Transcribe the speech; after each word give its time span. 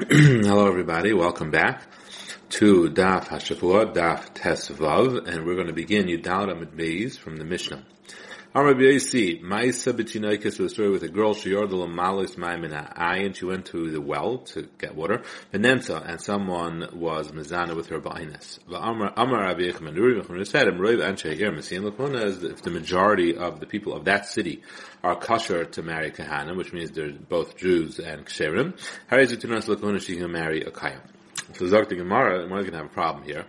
Hello, 0.08 0.66
everybody. 0.66 1.12
Welcome 1.12 1.50
back 1.50 1.82
to 2.50 2.88
Daf 2.88 3.28
Hashavua, 3.28 3.94
Daf 3.94 4.34
Tesvav, 4.34 5.28
and 5.28 5.44
we're 5.44 5.56
going 5.56 5.66
to 5.66 5.74
begin 5.74 6.06
Yudal 6.06 6.64
Beis 6.74 7.18
from 7.18 7.36
the 7.36 7.44
Mishnah. 7.44 7.84
Amar 8.52 8.74
B'Yasi, 8.74 9.44
Ma'isa 9.44 9.92
B'Tinoikis 9.92 10.58
was 10.58 10.58
a 10.58 10.68
story 10.70 10.90
with 10.90 11.04
a 11.04 11.08
girl, 11.08 11.34
she 11.34 11.50
yordal 11.50 11.88
malis 11.88 12.34
ma'imina 12.34 12.92
ayin, 12.98 13.32
she 13.32 13.44
went 13.44 13.66
to 13.66 13.92
the 13.92 14.00
well 14.00 14.38
to 14.38 14.68
get 14.76 14.96
water, 14.96 15.22
Venenza, 15.52 16.02
and 16.04 16.20
someone 16.20 16.88
was 16.92 17.30
mizana 17.30 17.76
with 17.76 17.86
her 17.86 17.98
is 22.26 22.42
if 22.42 22.62
the 22.62 22.70
majority 22.70 23.36
of 23.36 23.60
the 23.60 23.66
people 23.66 23.92
of 23.92 24.06
that 24.06 24.26
city 24.26 24.62
are 25.04 25.14
kosher 25.14 25.64
to 25.66 25.82
marry 25.82 26.10
Kahanim, 26.10 26.56
which 26.56 26.72
means 26.72 26.90
they're 26.90 27.12
both 27.12 27.56
Jews 27.56 28.00
and 28.00 28.26
Ksherim, 28.26 28.76
Harizitunas 29.12 29.66
Lakona, 29.66 30.00
she 30.00 30.16
can 30.16 30.32
marry 30.32 30.62
a 30.62 30.72
Kayam. 30.72 31.02
So 31.54 31.66
Zok 31.66 31.88
the 31.88 31.94
Gemara, 31.94 32.48
we're 32.48 32.62
going 32.62 32.72
to 32.72 32.78
have 32.78 32.86
a 32.86 32.88
problem 32.88 33.22
here 33.22 33.46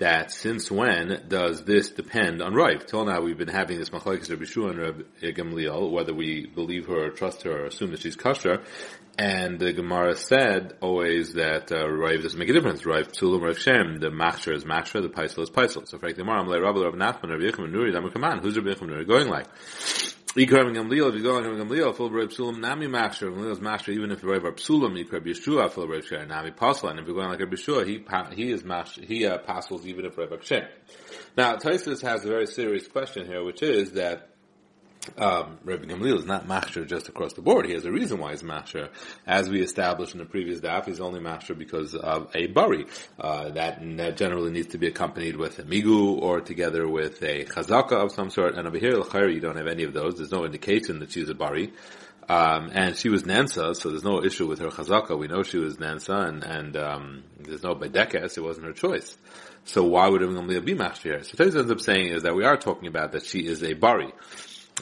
that 0.00 0.32
since 0.32 0.70
when 0.70 1.24
does 1.28 1.62
this 1.64 1.90
depend 1.90 2.42
on 2.42 2.54
Rav? 2.54 2.84
Till 2.86 3.04
now 3.04 3.20
we've 3.20 3.38
been 3.38 3.48
having 3.48 3.78
this 3.78 3.90
machlekes 3.90 4.28
Rabbi 4.28 4.44
Shua 4.44 4.70
and 4.70 4.78
Rabbi 4.78 5.02
Gamliel, 5.22 5.90
whether 5.90 6.12
we 6.12 6.46
believe 6.46 6.86
her 6.86 7.06
or 7.06 7.10
trust 7.10 7.42
her 7.42 7.62
or 7.62 7.66
assume 7.66 7.92
that 7.92 8.00
she's 8.00 8.16
kosher. 8.16 8.62
And 9.18 9.58
the 9.58 9.72
Gemara 9.72 10.16
said 10.16 10.78
always 10.80 11.34
that 11.34 11.70
uh, 11.70 11.86
Rav 11.88 12.22
doesn't 12.22 12.38
make 12.38 12.48
a 12.48 12.52
difference. 12.52 12.86
Rav 12.86 13.08
Tzulim, 13.08 13.42
Rav 13.42 13.58
Shem, 13.58 13.98
the 13.98 14.08
Machsher 14.08 14.54
is 14.54 14.64
Machsher, 14.64 15.02
the 15.02 15.10
Paisel 15.10 15.42
is 15.42 15.50
Paisel. 15.50 15.86
So 15.86 15.98
frankly, 15.98 16.24
Gemara, 16.24 16.42
like 16.48 16.62
Rabbi 16.62 16.80
Rav 16.80 16.94
Nachman, 16.94 17.30
Rabbi 17.30 17.44
Yechim, 17.44 17.70
Nuri. 17.70 18.42
Who's 18.42 18.56
Rabbi 18.56 18.70
Yechim 18.70 18.88
Nuri 18.88 19.06
going 19.06 19.28
like? 19.28 19.46
Ikar 20.36 20.72
Gamliel, 20.72 21.08
if 21.08 21.16
you 21.16 21.22
go 21.24 21.38
on 21.38 21.42
Gamliel, 21.42 21.92
full 21.92 22.08
Rav 22.08 22.28
Psulim, 22.28 22.60
Nami 22.60 22.86
Machsher, 22.86 23.32
Gamliel's 23.32 23.58
Machsher, 23.58 23.88
even 23.88 24.12
if 24.12 24.22
Rav 24.22 24.42
Psulim, 24.42 25.04
Ikar 25.04 25.26
Yeshua, 25.26 25.68
full 25.68 25.88
Rav 25.88 26.06
Shem, 26.06 26.28
Nami 26.28 26.52
Pasal, 26.52 26.90
and 26.90 27.00
if 27.00 27.06
you're 27.06 27.16
going 27.16 27.28
like 27.28 27.40
Rabbi 27.40 27.56
Yeshua, 27.56 27.84
he, 27.84 28.04
he 28.36 28.52
is 28.52 28.62
Machsher, 28.62 29.04
he 29.04 29.26
uh, 29.26 29.38
passes 29.38 29.84
even 29.88 30.04
if 30.04 30.16
Rav 30.16 30.28
Shem. 30.44 30.62
Now, 31.36 31.56
Taisus 31.56 32.02
has 32.02 32.24
a 32.24 32.28
very 32.28 32.46
serious 32.46 32.86
question 32.86 33.26
here, 33.26 33.42
which 33.42 33.60
is 33.64 33.92
that 33.92 34.28
um, 35.18 35.58
Rabbi 35.64 35.84
Gamliel 35.84 36.18
is 36.18 36.24
not 36.24 36.46
master 36.46 36.84
just 36.84 37.08
across 37.08 37.32
the 37.32 37.42
board. 37.42 37.66
He 37.66 37.72
has 37.72 37.84
a 37.84 37.92
reason 37.92 38.18
why 38.18 38.30
he's 38.30 38.42
master. 38.42 38.90
As 39.26 39.48
we 39.48 39.62
established 39.62 40.14
in 40.14 40.18
the 40.18 40.26
previous 40.26 40.60
daf, 40.60 40.86
he's 40.86 41.00
only 41.00 41.20
master 41.20 41.54
because 41.54 41.94
of 41.94 42.30
a 42.34 42.46
bari. 42.46 42.86
Uh, 43.18 43.50
that, 43.50 43.80
that, 43.96 44.16
generally 44.16 44.50
needs 44.50 44.68
to 44.68 44.78
be 44.78 44.86
accompanied 44.86 45.36
with 45.36 45.58
a 45.58 45.62
migu 45.62 46.20
or 46.20 46.40
together 46.40 46.88
with 46.88 47.22
a 47.22 47.44
chazaka 47.44 47.92
of 47.92 48.12
some 48.12 48.30
sort. 48.30 48.54
And 48.54 48.66
over 48.66 48.78
here, 48.78 49.28
you 49.28 49.40
don't 49.40 49.56
have 49.56 49.66
any 49.66 49.84
of 49.84 49.92
those. 49.92 50.16
There's 50.16 50.32
no 50.32 50.44
indication 50.44 51.00
that 51.00 51.12
she's 51.12 51.28
a 51.28 51.34
bari. 51.34 51.72
Um, 52.28 52.70
and 52.72 52.96
she 52.96 53.08
was 53.08 53.26
Nansa, 53.26 53.74
so 53.74 53.88
there's 53.88 54.04
no 54.04 54.22
issue 54.22 54.46
with 54.46 54.60
her 54.60 54.68
chazaka. 54.68 55.18
We 55.18 55.26
know 55.26 55.42
she 55.42 55.58
was 55.58 55.80
Nansa, 55.80 56.14
and, 56.14 56.44
and 56.44 56.76
um, 56.76 57.24
there's 57.40 57.64
no 57.64 57.74
bedekes. 57.74 58.38
It 58.38 58.42
wasn't 58.42 58.66
her 58.66 58.72
choice. 58.72 59.16
So 59.64 59.84
why 59.84 60.08
would 60.08 60.22
Rabbi 60.22 60.34
Gamliel 60.34 60.64
be 60.64 60.74
here? 61.02 61.22
So 61.22 61.36
Tez 61.36 61.56
ends 61.56 61.70
up 61.70 61.80
saying 61.80 62.08
is 62.08 62.22
that 62.22 62.34
we 62.34 62.44
are 62.44 62.56
talking 62.56 62.88
about 62.88 63.12
that 63.12 63.24
she 63.24 63.40
is 63.40 63.62
a 63.62 63.74
bari 63.74 64.12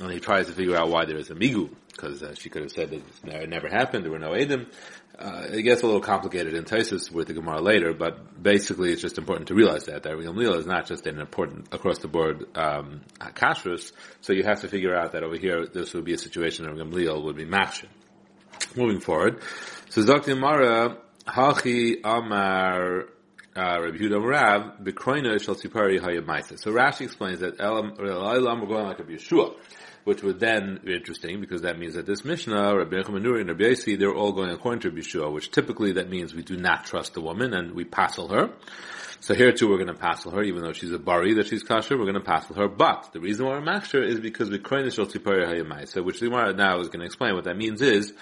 and 0.01 0.11
he 0.11 0.21
tries 0.21 0.47
to 0.47 0.53
figure 0.53 0.77
out 0.77 0.89
why 0.89 1.05
there 1.05 1.17
is 1.17 1.31
a 1.31 1.35
migu, 1.35 1.71
because 1.93 2.23
uh, 2.23 2.35
she 2.35 2.49
could 2.51 2.63
have 2.63 2.71
said 2.71 2.91
that 2.91 3.43
it 3.43 3.49
never 3.49 3.69
happened, 3.69 4.05
there 4.05 4.13
were 4.13 4.19
no 4.19 4.33
Edom. 4.33 4.67
Uh, 5.19 5.47
it 5.51 5.63
gets 5.63 5.83
a 5.83 5.87
little 5.87 6.01
complicated 6.01 6.55
in 6.55 6.63
Taisus 6.63 7.11
with 7.11 7.27
the 7.27 7.35
Gemara 7.35 7.61
later, 7.61 7.93
but 7.93 8.41
basically 8.41 8.93
it's 8.93 9.03
just 9.03 9.19
important 9.19 9.49
to 9.49 9.55
realize 9.55 9.87
that, 9.87 10.05
that 10.05 10.13
Gamliel 10.13 10.57
is 10.57 10.67
not 10.67 10.87
just 10.87 11.09
an 11.09 11.19
important 11.19 11.75
across 11.75 11.99
the 11.99 12.07
board, 12.07 12.47
um, 12.57 13.01
kashrus, 13.19 13.91
so 14.21 14.33
you 14.33 14.45
have 14.45 14.61
to 14.61 14.69
figure 14.69 14.95
out 14.95 15.13
that 15.13 15.25
over 15.25 15.37
here, 15.37 15.67
this 15.67 15.93
would 15.95 16.05
be 16.05 16.13
a 16.13 16.19
situation 16.19 16.67
where 16.67 16.85
Gamliel 16.85 17.25
would 17.25 17.37
be 17.37 17.45
machshin. 17.45 17.89
Moving 18.77 19.01
forward, 19.01 19.41
so 19.89 20.05
Dr. 20.05 20.37
Mara, 20.37 20.99
Hachi 21.27 21.97
Amar, 22.05 23.07
uh, 23.59 23.81
Rabbi 23.83 23.97
Yehuda 23.97 24.25
Rav, 24.25 24.79
Bekroina 24.83 25.41
Shal 25.43 25.57
Hayamaisa. 25.57 26.59
So 26.59 26.71
Rashi 26.71 27.03
explains 27.03 27.41
that 27.41 27.61
Elam, 27.61 27.95
Elam, 27.99 28.67
going 28.67 28.87
like 28.87 29.01
a 29.01 29.05
Yeshua 29.05 29.55
which 30.09 30.23
would 30.23 30.41
then 30.41 30.81
be 30.83 30.95
interesting 30.95 31.39
because 31.39 31.61
that 31.61 31.79
means 31.79 31.93
that 31.93 32.07
this 32.07 32.25
Mishnah, 32.25 32.75
Rabbi 32.75 32.97
Yechamanuri 32.97 33.41
and 33.43 33.51
Rabbi 33.51 33.65
Yossi, 33.65 33.99
they're 33.99 34.15
all 34.15 34.33
going 34.33 34.49
according 34.49 34.81
to 34.81 34.91
Bishua, 34.91 35.31
which 35.31 35.51
typically 35.51 35.93
that 35.93 36.09
means 36.09 36.35
we 36.35 36.43
do 36.43 36.57
not 36.57 36.87
trust 36.87 37.13
the 37.13 37.21
woman 37.21 37.53
and 37.53 37.75
we 37.75 37.85
passel 37.85 38.29
her. 38.29 38.49
So 39.21 39.35
here 39.35 39.53
too 39.53 39.69
we're 39.69 39.77
going 39.77 39.89
to 39.89 40.01
passel 40.01 40.31
her, 40.31 40.43
even 40.43 40.63
though 40.63 40.73
she's 40.73 40.93
a 40.93 40.99
bari 40.99 41.35
that 41.35 41.49
she's 41.49 41.63
kosher, 41.63 41.99
we're 41.99 42.05
going 42.05 42.15
to 42.15 42.21
passel 42.21 42.57
her. 42.57 42.69
But 42.69 43.11
the 43.13 43.21
reason 43.21 43.45
why 43.45 43.59
we're 43.59 43.61
maksher 43.61 44.03
is 44.03 44.19
because 44.19 44.49
we 44.49 44.59
kroinish 44.59 44.99
al 44.99 45.07
tzipari 45.07 45.89
So 45.89 46.03
which 46.03 46.21
the 46.21 46.31
Gemara 46.31 46.55
now 46.55 46.79
is 46.79 46.89
going 46.89 47.01
to 47.01 47.07
explain. 47.07 47.35
What 47.35 47.45
that 47.45 47.59
means 47.59 47.83
is 47.83 48.15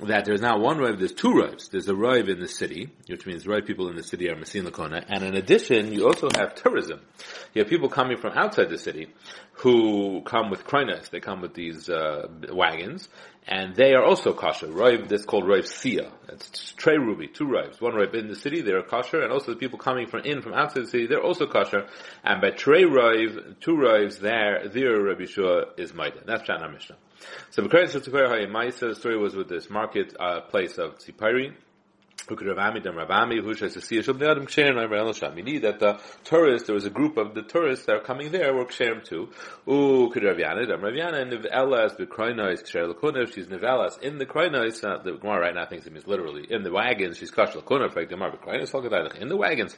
that 0.00 0.24
there's 0.24 0.40
not 0.40 0.60
one 0.60 0.78
rive, 0.78 0.98
there's 0.98 1.12
two 1.12 1.32
rives. 1.32 1.68
There's 1.68 1.88
a 1.88 1.94
rive 1.94 2.28
in 2.28 2.40
the 2.40 2.48
city, 2.48 2.90
which 3.06 3.26
means 3.26 3.46
rive 3.46 3.66
people 3.66 3.88
in 3.88 3.96
the 3.96 4.02
city 4.02 4.28
are 4.30 4.36
Masin 4.36 4.64
Lakona, 4.64 5.04
and 5.08 5.22
in 5.22 5.34
addition, 5.36 5.92
you 5.92 6.06
also 6.06 6.28
have 6.34 6.54
tourism. 6.54 7.00
You 7.54 7.62
have 7.62 7.68
people 7.68 7.88
coming 7.88 8.16
from 8.16 8.32
outside 8.32 8.70
the 8.70 8.78
city 8.78 9.08
who 9.52 10.22
come 10.22 10.50
with 10.50 10.64
krinas, 10.64 11.10
they 11.10 11.20
come 11.20 11.40
with 11.40 11.54
these 11.54 11.88
uh, 11.88 12.26
wagons, 12.50 13.08
and 13.46 13.74
they 13.74 13.92
are 13.92 14.02
also 14.02 14.32
kosher. 14.32 14.68
Rive, 14.68 15.08
that's 15.08 15.24
called 15.24 15.46
rive 15.46 15.66
sia. 15.66 16.10
It's 16.28 16.72
trey 16.72 16.96
ruby, 16.96 17.26
two 17.28 17.46
rives. 17.46 17.80
One 17.80 17.94
rive 17.94 18.14
in 18.14 18.28
the 18.28 18.36
city, 18.36 18.62
they're 18.62 18.82
kosher, 18.82 19.22
and 19.22 19.32
also 19.32 19.52
the 19.52 19.58
people 19.58 19.78
coming 19.78 20.06
from 20.06 20.20
in 20.20 20.42
from 20.42 20.54
outside 20.54 20.84
the 20.84 20.88
city, 20.88 21.06
they're 21.06 21.22
also 21.22 21.46
kosher. 21.46 21.86
And 22.24 22.40
by 22.40 22.50
trey 22.50 22.84
rive, 22.84 23.56
two 23.60 23.76
rives 23.76 24.18
there, 24.18 24.68
their 24.68 25.00
Rabbi 25.02 25.26
Shua 25.26 25.66
is 25.76 25.92
Maida. 25.92 26.22
That's 26.24 26.48
Shana 26.48 26.72
Mishnah. 26.72 26.96
So 27.50 27.62
the 27.62 28.94
story 28.94 29.18
was 29.18 29.34
with 29.34 29.48
this 29.48 29.68
market 29.70 30.14
uh, 30.18 30.40
place 30.42 30.78
of 30.78 30.98
Tzipari. 30.98 31.54
Who 32.28 32.36
could 32.36 32.46
Ravami 32.46 32.80
dem 32.80 32.94
Ravami, 32.94 33.42
who 33.42 33.52
should 33.54 33.72
see 33.72 33.98
Shom 33.98 34.22
Adam 34.22 34.46
Ksherim 34.46 34.76
Ravami 34.76 35.12
Sham. 35.12 35.34
need 35.34 35.62
that 35.62 35.80
the 35.80 35.98
tourists, 36.22 36.68
there 36.68 36.74
was 36.74 36.86
a 36.86 36.90
group 36.90 37.16
of 37.16 37.34
the 37.34 37.42
tourists 37.42 37.86
that 37.86 37.96
are 37.96 38.00
coming 38.00 38.30
there 38.30 38.54
were 38.54 38.64
Ksherim 38.64 39.02
too. 39.04 39.30
Ooh, 39.68 40.08
could 40.08 40.22
Ravyana 40.22 40.68
dem 40.68 40.80
Ravyana 40.82 41.28
Nivelas 41.28 41.94
B'Kroinos 41.94 42.62
Ksher 42.62 42.94
Lakunev, 42.94 43.34
she's 43.34 43.48
Nivelas 43.48 43.98
in 44.00 44.18
the 44.18 44.26
Kroinos, 44.26 44.84
uh, 44.84 45.02
the 45.02 45.16
Gemara 45.16 45.40
right 45.40 45.54
now 45.54 45.66
thinks 45.66 45.84
it 45.84 45.92
means 45.92 46.06
literally, 46.06 46.46
in 46.48 46.62
the 46.62 46.70
wagons, 46.70 47.18
she's 47.18 47.32
Kash 47.32 47.54
Lakunev, 47.54 47.92
Gemara 48.08 48.36
B'Kroinos, 48.36 49.20
in 49.20 49.28
the 49.28 49.36
wagons. 49.36 49.76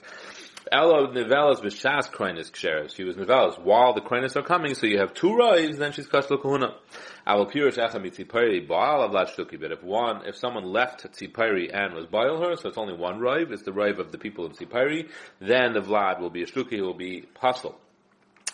Elo 0.72 1.12
Nivelas 1.12 1.60
B'Shas 1.60 2.10
Kroinos 2.10 2.50
Ksherim, 2.50 2.94
she 2.94 3.04
was 3.04 3.16
Nivelas 3.16 3.56
while 3.62 3.92
the 3.92 4.00
Kroinos 4.00 4.36
are 4.36 4.42
coming, 4.42 4.74
so 4.74 4.86
you 4.86 4.98
have 4.98 5.12
two 5.12 5.34
rives, 5.34 5.78
then 5.78 5.92
she's 5.92 6.06
Kash 6.06 6.24
Lakuna. 6.26 6.74
I 7.26 7.36
will 7.36 7.46
purish 7.46 7.76
echa 7.76 7.94
mitzipari 7.94 8.66
baal 8.66 9.08
avlat 9.08 9.34
shtuki. 9.34 9.60
But 9.60 9.72
if 9.72 9.82
one, 9.82 10.26
if 10.26 10.36
someone 10.36 10.64
left 10.64 11.04
tzipari 11.12 11.70
and 11.72 11.94
was 11.94 12.06
bail 12.06 12.40
her, 12.40 12.56
so 12.56 12.68
it's 12.68 12.78
only 12.78 12.94
one 12.94 13.18
rive, 13.18 13.50
it's 13.50 13.62
the 13.62 13.72
rive 13.72 13.98
of 13.98 14.12
the 14.12 14.18
people 14.18 14.46
in 14.46 14.52
tzipari, 14.52 15.08
then 15.40 15.72
the 15.72 15.80
vlad 15.80 16.20
will 16.20 16.30
be 16.30 16.42
a 16.42 16.46
shtuki, 16.46 16.80
will 16.80 16.94
be 16.94 17.22
puzzle. 17.34 17.78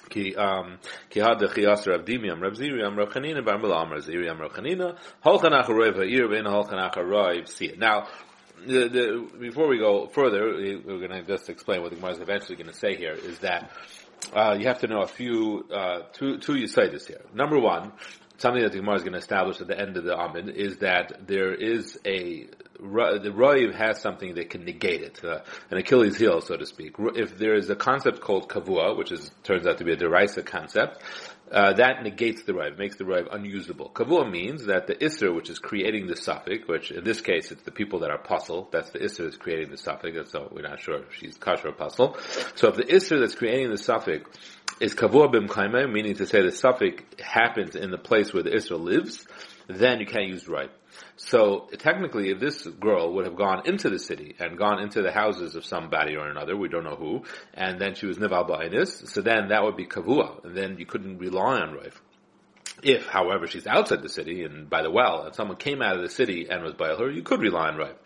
Ki 0.09 0.35
um 0.35 0.79
ki 1.09 1.21
had 1.21 1.39
the 1.39 1.47
chiyasar 1.47 1.95
of 1.95 2.05
dimiam 2.05 2.41
Rav 2.41 2.55
Ziriam 2.55 2.97
Rav 2.97 3.11
Chanina 3.11 3.45
Bar 3.45 3.59
Milam 3.59 3.91
Rav 3.91 4.03
Ziriam 4.03 4.41
Rav 4.41 4.53
Chanina 4.53 4.97
Holchanach 5.25 5.69
Rav 5.69 5.95
Ha'ir 5.95 6.29
Ben 6.29 6.45
Holchanach 6.45 6.97
Rav 6.97 7.49
See 7.49 7.67
it 7.67 7.79
now. 7.79 8.09
The, 8.67 8.89
the, 8.89 9.39
before 9.39 9.69
we 9.69 9.79
go 9.79 10.07
further, 10.07 10.55
we're 10.55 10.99
going 10.99 11.11
to 11.11 11.23
just 11.23 11.49
explain 11.49 11.83
what 11.83 11.91
the 11.91 11.97
Gemara 11.97 12.13
is 12.13 12.21
eventually 12.21 12.57
going 12.57 12.69
to 12.69 12.77
say 12.77 12.97
here. 12.97 13.13
Is 13.13 13.39
that 13.41 13.71
uh, 14.35 14.57
you 14.59 14.67
have 14.67 14.81
to 14.81 14.87
know 14.87 15.03
a 15.03 15.07
few 15.07 15.67
uh, 15.73 16.01
two 16.13 16.39
two 16.39 16.67
this 16.67 17.07
here. 17.07 17.23
Number 17.35 17.59
one, 17.59 17.93
something 18.39 18.63
that 18.63 18.73
the 18.73 18.79
Gemara 18.79 18.97
is 18.97 19.03
going 19.03 19.13
to 19.13 19.19
establish 19.19 19.61
at 19.61 19.67
the 19.67 19.79
end 19.79 19.97
of 19.97 20.05
the 20.05 20.15
Amud 20.15 20.55
is 20.55 20.79
that 20.79 21.27
there 21.27 21.55
is 21.55 21.99
a 22.07 22.49
the 22.81 23.31
Ra'iv 23.31 23.75
has 23.75 24.01
something 24.01 24.37
that 24.37 24.49
can 24.49 24.65
negate 24.65 25.03
it, 25.03 25.23
uh, 25.23 25.41
an 25.71 25.77
Achilles 25.77 26.17
heel, 26.17 26.41
so 26.41 26.57
to 26.57 26.65
speak. 26.65 26.95
If 26.99 27.37
there 27.37 27.55
is 27.55 27.69
a 27.69 27.77
concept 27.77 28.23
called 28.23 28.49
kavua, 28.49 28.97
which 28.97 29.13
is 29.13 29.31
turns 29.43 29.67
out 29.67 29.79
to 29.79 29.85
be 29.85 29.93
a 29.93 29.97
derisa 29.97 30.45
concept, 30.45 31.03
uh, 31.53 31.73
that 31.75 32.03
negates 32.03 32.45
the 32.45 32.55
rive, 32.55 32.79
makes 32.79 32.97
the 32.97 33.05
rive 33.05 33.27
unusable. 33.31 33.91
Kavua 33.93 34.31
means 34.31 34.67
that 34.67 34.87
the 34.87 34.95
isser, 34.95 35.35
which 35.35 35.51
is 35.51 35.59
creating 35.59 36.07
the 36.07 36.17
suffix, 36.17 36.67
which 36.69 36.91
in 36.91 37.03
this 37.03 37.21
case 37.21 37.51
it's 37.51 37.63
the 37.63 37.73
people 37.73 38.01
that 38.01 38.11
are 38.11 38.19
puzzle, 38.19 38.69
that's 38.71 38.91
the 38.91 39.01
isser 39.01 39.25
that's 39.25 39.37
creating 39.37 39.71
the 39.71 39.77
suffix, 39.77 40.31
so 40.31 40.49
we're 40.53 40.63
not 40.63 40.81
sure 40.81 40.99
if 40.99 41.15
she's 41.15 41.37
kasher 41.37 41.67
or 41.67 41.73
puzzle. 41.73 42.17
So 42.55 42.69
if 42.69 42.77
the 42.77 42.85
isser 42.85 43.21
that's 43.21 43.35
creating 43.35 43.71
the 43.71 43.79
suffix 43.79 44.31
is 44.81 44.95
kavua 44.95 45.33
bim 45.33 45.93
meaning 45.93 46.15
to 46.17 46.27
say 46.27 46.43
the 46.43 46.53
suffix 46.53 47.03
happens 47.21 47.75
in 47.75 47.91
the 47.91 47.99
place 47.99 48.33
where 48.33 48.43
the 48.43 48.51
isser 48.51 48.81
lives, 48.81 49.27
then 49.77 50.01
you 50.01 50.07
can't 50.07 50.27
use 50.27 50.49
rive. 50.49 50.71
So 51.17 51.69
technically, 51.79 52.31
if 52.31 52.41
this 52.41 52.67
girl 52.67 53.15
would 53.15 53.25
have 53.25 53.37
gone 53.37 53.63
into 53.67 53.91
the 53.91 53.99
city 53.99 54.35
and 54.39 54.59
gone 54.59 54.81
into 54.81 55.03
the 55.03 55.13
houses 55.13 55.55
of 55.55 55.65
somebody 55.65 56.17
or 56.17 56.29
another, 56.29 56.57
we 56.57 56.69
don't 56.69 56.85
know 56.85 56.97
who, 56.97 57.25
and 57.55 57.81
then 57.81 57.95
she 57.95 58.07
was 58.07 58.19
nival 58.19 58.49
ba'inis, 58.49 59.09
so 59.09 59.21
then 59.21 59.49
that 59.49 59.63
would 59.63 59.77
be 59.77 59.87
kavua, 59.87 60.45
and 60.45 60.57
then 60.57 60.79
you 60.79 60.87
couldn't 60.87 61.19
rely 61.19 61.61
on 61.61 61.75
Rav. 61.75 62.01
If, 62.83 63.07
however, 63.07 63.47
she's 63.47 63.67
outside 63.67 64.03
the 64.03 64.09
city 64.09 64.45
and 64.45 64.71
by 64.71 64.83
the 64.83 64.91
well, 64.91 65.25
and 65.25 65.35
someone 65.35 65.59
came 65.59 65.83
out 65.83 65.97
of 65.97 66.03
the 66.03 66.09
city 66.09 66.49
and 66.49 66.63
was 66.63 66.75
by 66.75 66.95
her, 66.95 67.11
you 67.11 67.23
could 67.23 67.41
rely 67.41 67.69
on 67.69 67.77
Rav. 67.77 67.97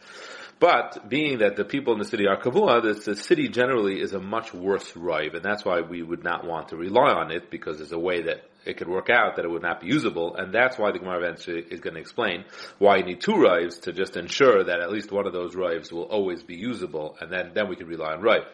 But 0.58 1.08
being 1.08 1.38
that 1.38 1.56
the 1.56 1.64
people 1.64 1.92
in 1.92 1.98
the 1.98 2.04
city 2.04 2.26
are 2.26 2.40
kavua, 2.40 2.82
the, 2.82 2.94
the 2.94 3.16
city 3.16 3.48
generally 3.48 4.00
is 4.00 4.12
a 4.12 4.20
much 4.20 4.52
worse 4.52 4.96
rive, 4.96 5.34
and 5.34 5.44
that's 5.44 5.64
why 5.64 5.80
we 5.80 6.02
would 6.02 6.24
not 6.24 6.44
want 6.46 6.68
to 6.68 6.76
rely 6.76 7.12
on 7.12 7.30
it 7.30 7.50
because 7.50 7.78
there's 7.78 7.92
a 7.92 7.98
way 7.98 8.22
that 8.22 8.44
it 8.66 8.76
could 8.76 8.88
work 8.88 9.10
out 9.10 9.36
that 9.36 9.44
it 9.44 9.50
would 9.50 9.62
not 9.62 9.80
be 9.80 9.88
usable, 9.88 10.36
and 10.36 10.52
that's 10.52 10.78
why 10.78 10.92
the 10.92 10.98
Gemara 10.98 11.18
eventually 11.18 11.64
is 11.70 11.80
going 11.80 11.94
to 11.94 12.00
explain 12.00 12.44
why 12.78 12.96
you 12.96 13.04
need 13.04 13.20
two 13.20 13.36
rives 13.36 13.78
to 13.80 13.92
just 13.92 14.16
ensure 14.16 14.64
that 14.64 14.80
at 14.80 14.90
least 14.90 15.12
one 15.12 15.26
of 15.26 15.32
those 15.32 15.54
rives 15.54 15.92
will 15.92 16.04
always 16.04 16.42
be 16.42 16.56
usable, 16.56 17.16
and 17.20 17.30
then, 17.30 17.52
then 17.54 17.68
we 17.68 17.76
can 17.76 17.86
rely 17.86 18.12
on 18.12 18.22
rive. 18.22 18.46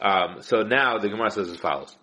Um, 0.00 0.42
so 0.42 0.62
now 0.62 0.98
the 0.98 1.08
Gemara 1.08 1.30
says 1.30 1.48
as 1.48 1.56
follows. 1.58 1.94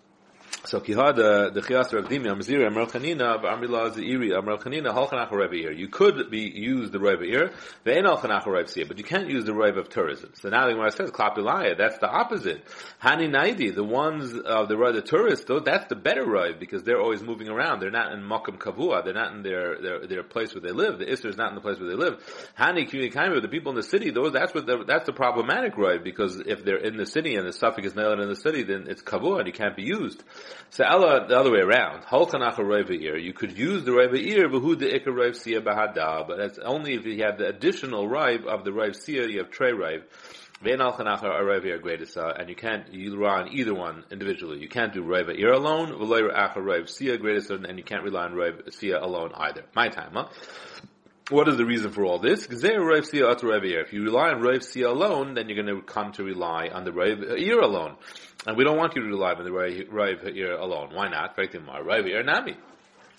So 0.64 0.80
kihada 0.80 1.46
uh, 1.46 1.50
the 1.50 1.60
chias 1.60 1.90
ravdimi 1.92 2.26
amzir 2.26 2.68
amral 2.68 2.90
chanina 2.90 3.40
v'amrila 3.40 3.90
zeiri 3.94 4.30
amral 4.32 4.60
chanina 4.60 4.92
halchanach 4.92 5.30
revi'ir. 5.30 5.78
You 5.78 5.88
could 5.88 6.30
be 6.30 6.40
use 6.40 6.90
the 6.90 6.98
revi'ir 6.98 7.52
ve'en 7.86 8.04
halchanach 8.04 8.42
revi'ir, 8.42 8.88
but 8.88 8.98
you 8.98 9.04
can't 9.04 9.30
use 9.30 9.44
the 9.44 9.54
rev 9.54 9.76
of 9.76 9.88
tourism. 9.88 10.32
So 10.34 10.48
now 10.48 10.66
the 10.66 10.72
Gemara 10.72 10.90
says 10.90 11.10
klapilaya. 11.10 11.78
That's 11.78 11.98
the 11.98 12.10
opposite. 12.10 12.64
Hani 13.02 13.30
naidi, 13.30 13.72
the 13.74 13.84
ones 13.84 14.34
of 14.34 14.68
the 14.68 14.76
rev 14.76 14.94
the 14.94 15.00
tourists, 15.00 15.44
though 15.46 15.60
that's 15.60 15.86
the 15.88 15.94
better 15.94 16.28
rev 16.28 16.58
because 16.58 16.82
they're 16.82 17.00
always 17.00 17.22
moving 17.22 17.48
around. 17.48 17.80
They're 17.80 17.90
not 17.90 18.12
in 18.12 18.20
makam 18.20 18.58
kavua. 18.58 19.04
They're 19.04 19.14
not 19.14 19.32
in 19.32 19.42
their, 19.42 19.80
their 19.80 20.06
their 20.06 20.22
place 20.24 20.54
where 20.54 20.60
they 20.60 20.72
live. 20.72 20.98
The 20.98 21.06
isser 21.06 21.26
is 21.26 21.36
not 21.36 21.50
in 21.50 21.54
the 21.54 21.60
place 21.60 21.78
where 21.78 21.88
they 21.88 21.96
live. 21.96 22.18
Hani 22.58 22.90
kiyikaim, 22.90 23.40
the 23.40 23.48
people 23.48 23.70
in 23.70 23.76
the 23.76 23.82
city, 23.82 24.10
those 24.10 24.32
that's 24.32 24.52
what 24.52 24.66
the, 24.66 24.84
that's 24.84 25.06
the 25.06 25.12
problematic 25.12 25.78
rev 25.78 26.02
because 26.02 26.40
if 26.40 26.64
they're 26.64 26.76
in 26.76 26.96
the 26.96 27.06
city 27.06 27.36
and 27.36 27.46
the 27.46 27.52
suffix 27.52 27.86
is 27.86 27.94
nailed 27.94 28.18
in 28.18 28.28
the 28.28 28.36
city, 28.36 28.64
then 28.64 28.86
it's 28.88 29.02
kavua 29.02 29.38
and 29.38 29.48
it 29.48 29.54
can't 29.54 29.76
be 29.76 29.84
used. 29.84 30.22
So 30.70 30.84
Ella, 30.84 31.26
the 31.26 31.38
other 31.38 31.50
way 31.50 31.60
around. 31.60 32.04
Holchanach 32.04 32.58
a 32.58 32.92
ear. 32.92 33.16
You 33.16 33.32
could 33.32 33.56
use 33.56 33.84
the 33.84 33.92
rova 33.92 34.16
ear, 34.16 34.48
who 34.48 34.76
the 34.76 34.86
ikar 34.86 35.06
raiv 35.06 35.32
siya 35.32 35.60
bahada, 35.60 36.26
but 36.26 36.38
that's 36.38 36.58
only 36.58 36.94
if 36.94 37.04
you 37.06 37.22
have 37.24 37.38
the 37.38 37.46
additional 37.46 38.08
rive 38.08 38.44
of 38.46 38.64
the 38.64 38.70
raiv 38.70 38.90
siya, 38.90 39.30
you 39.30 39.38
have 39.38 39.50
trey 39.50 39.72
rive. 39.72 40.04
Vein 40.60 40.80
al 40.80 40.92
chanach 40.92 41.22
a 41.22 41.66
ear 41.66 42.32
and 42.38 42.48
you 42.48 42.56
can't, 42.56 42.92
you 42.92 43.16
rely 43.16 43.42
on 43.42 43.48
either 43.52 43.74
one 43.74 44.04
individually. 44.10 44.58
You 44.58 44.68
can't 44.68 44.92
do 44.92 45.02
raiv 45.02 45.32
ear 45.38 45.52
alone, 45.52 45.92
v'loy 45.92 46.30
ra'ach 46.30 46.56
a 46.56 46.60
raiv 46.60 46.84
siya 46.84 47.20
greatest, 47.20 47.50
and 47.50 47.78
you 47.78 47.84
can't 47.84 48.02
rely 48.02 48.24
on 48.24 48.34
raiv 48.34 48.68
siya 48.68 49.02
alone 49.02 49.32
either. 49.36 49.64
My 49.74 49.88
time, 49.88 50.12
huh? 50.14 50.28
What 51.30 51.46
is 51.48 51.58
the 51.58 51.66
reason 51.66 51.90
for 51.90 52.06
all 52.06 52.18
this? 52.18 52.46
If 52.50 53.92
you 53.92 54.02
rely 54.02 54.30
on 54.30 54.40
Rav 54.40 54.64
Sia 54.64 54.88
alone, 54.88 55.34
then 55.34 55.48
you're 55.50 55.62
going 55.62 55.76
to 55.76 55.82
come 55.82 56.12
to 56.12 56.24
rely 56.24 56.68
on 56.68 56.84
the 56.84 56.92
Rav 56.92 57.22
ear 57.36 57.60
alone. 57.60 57.96
And 58.46 58.56
we 58.56 58.64
don't 58.64 58.78
want 58.78 58.96
you 58.96 59.02
to 59.02 59.08
rely 59.08 59.34
on 59.34 59.44
the 59.44 59.52
Rav 59.52 60.26
ear 60.26 60.52
alone. 60.54 60.94
Why 60.94 61.08
not? 61.08 61.36
Rav 61.36 62.06
ear 62.06 62.22
nami. 62.22 62.56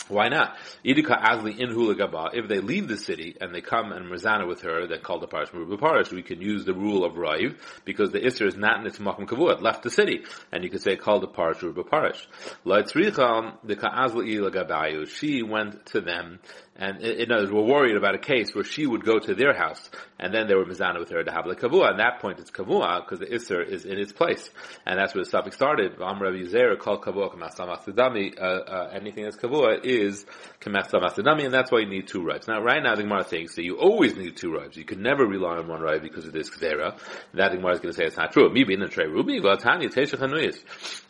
Why 0.07 0.29
not? 0.29 0.57
Idika 0.83 1.21
Azli 1.21 1.59
in 1.59 1.69
Hulagaba, 1.69 2.33
if 2.33 2.47
they 2.47 2.61
leave 2.61 2.87
the 2.87 2.97
city 2.97 3.35
and 3.39 3.53
they 3.53 3.61
come 3.61 3.91
and 3.91 4.07
Mizana 4.07 4.47
with 4.47 4.61
her, 4.61 4.87
then 4.87 5.01
call 5.01 5.19
the 5.19 5.27
Parish 5.27 5.49
Meruba 5.49 5.79
Parish, 5.79 6.11
we 6.11 6.23
can 6.23 6.41
use 6.41 6.65
the 6.65 6.73
rule 6.73 7.05
of 7.05 7.13
Raiv, 7.13 7.59
because 7.85 8.09
the 8.11 8.19
Isser 8.19 8.47
is 8.47 8.55
not 8.55 8.79
in 8.79 8.87
its 8.87 8.97
Makam 8.97 9.27
Kavuat, 9.27 9.61
left 9.61 9.83
the 9.83 9.91
city. 9.91 10.23
And 10.51 10.63
you 10.63 10.71
could 10.71 10.81
say, 10.81 10.95
call 10.95 11.19
the 11.19 11.27
Parish 11.27 11.59
Meruba 11.59 11.87
Parish. 11.87 12.27
Laitzricham, 12.65 13.57
the 13.63 13.75
Ka'azli 13.75 14.33
Ilagabayu, 14.33 15.07
she 15.07 15.43
went 15.43 15.85
to 15.87 16.01
them 16.01 16.39
and 16.79 17.01
in 17.01 17.29
other 17.29 17.41
words, 17.41 17.51
we're 17.51 17.61
worried 17.63 17.97
about 17.97 18.15
a 18.15 18.19
case 18.19 18.55
where 18.55 18.63
she 18.63 18.87
would 18.87 19.03
go 19.03 19.19
to 19.19 19.35
their 19.35 19.53
house, 19.53 19.89
and 20.17 20.33
then 20.33 20.47
they 20.47 20.55
were 20.55 20.63
mizana 20.63 20.97
with 20.97 21.09
her 21.09 21.21
to 21.25 21.31
have 21.31 21.45
the 21.45 21.55
kavua. 21.55 21.91
At 21.91 21.97
that 21.97 22.21
point, 22.21 22.39
it's 22.39 22.51
kavua 22.51 23.03
because 23.03 23.19
the 23.19 23.25
isser 23.25 23.67
is 23.67 23.83
in 23.83 23.99
its 23.99 24.13
place, 24.13 24.49
and 24.85 24.97
that's 24.97 25.13
where 25.13 25.25
the 25.25 25.29
suffix 25.29 25.57
started. 25.57 25.97
Called 25.97 27.01
kavua. 27.03 28.39
Uh, 28.39 28.41
uh, 28.41 28.91
anything 28.93 29.25
that's 29.25 29.35
kavua 29.35 29.83
is 29.83 30.25
kamasamasudami, 30.61 31.43
and 31.43 31.53
that's 31.53 31.69
why 31.69 31.79
you 31.79 31.85
need 31.85 32.07
two 32.07 32.23
rives. 32.23 32.47
Now, 32.47 32.61
right 32.61 32.81
now, 32.81 32.95
the 32.95 33.03
Gemara 33.03 33.25
thinks 33.25 33.55
that 33.55 33.63
you 33.63 33.77
always 33.77 34.15
need 34.15 34.37
two 34.37 34.53
rives. 34.53 34.77
You 34.77 34.85
could 34.85 34.99
never 34.99 35.25
rely 35.25 35.57
on 35.57 35.67
one 35.67 35.81
rive 35.81 36.01
because 36.01 36.25
of 36.25 36.31
this 36.31 36.49
kzera. 36.49 36.97
That 37.33 37.51
the 37.51 37.57
Gemara 37.57 37.73
is 37.73 37.79
going 37.81 37.93
to 37.93 37.97
say 37.97 38.05
it's 38.05 38.15
not 38.15 38.31
true. 38.31 38.49
Trey 38.49 39.07
ruby, 39.07 39.41
vatani 39.41 39.93
teishachanuyis. 39.93 40.63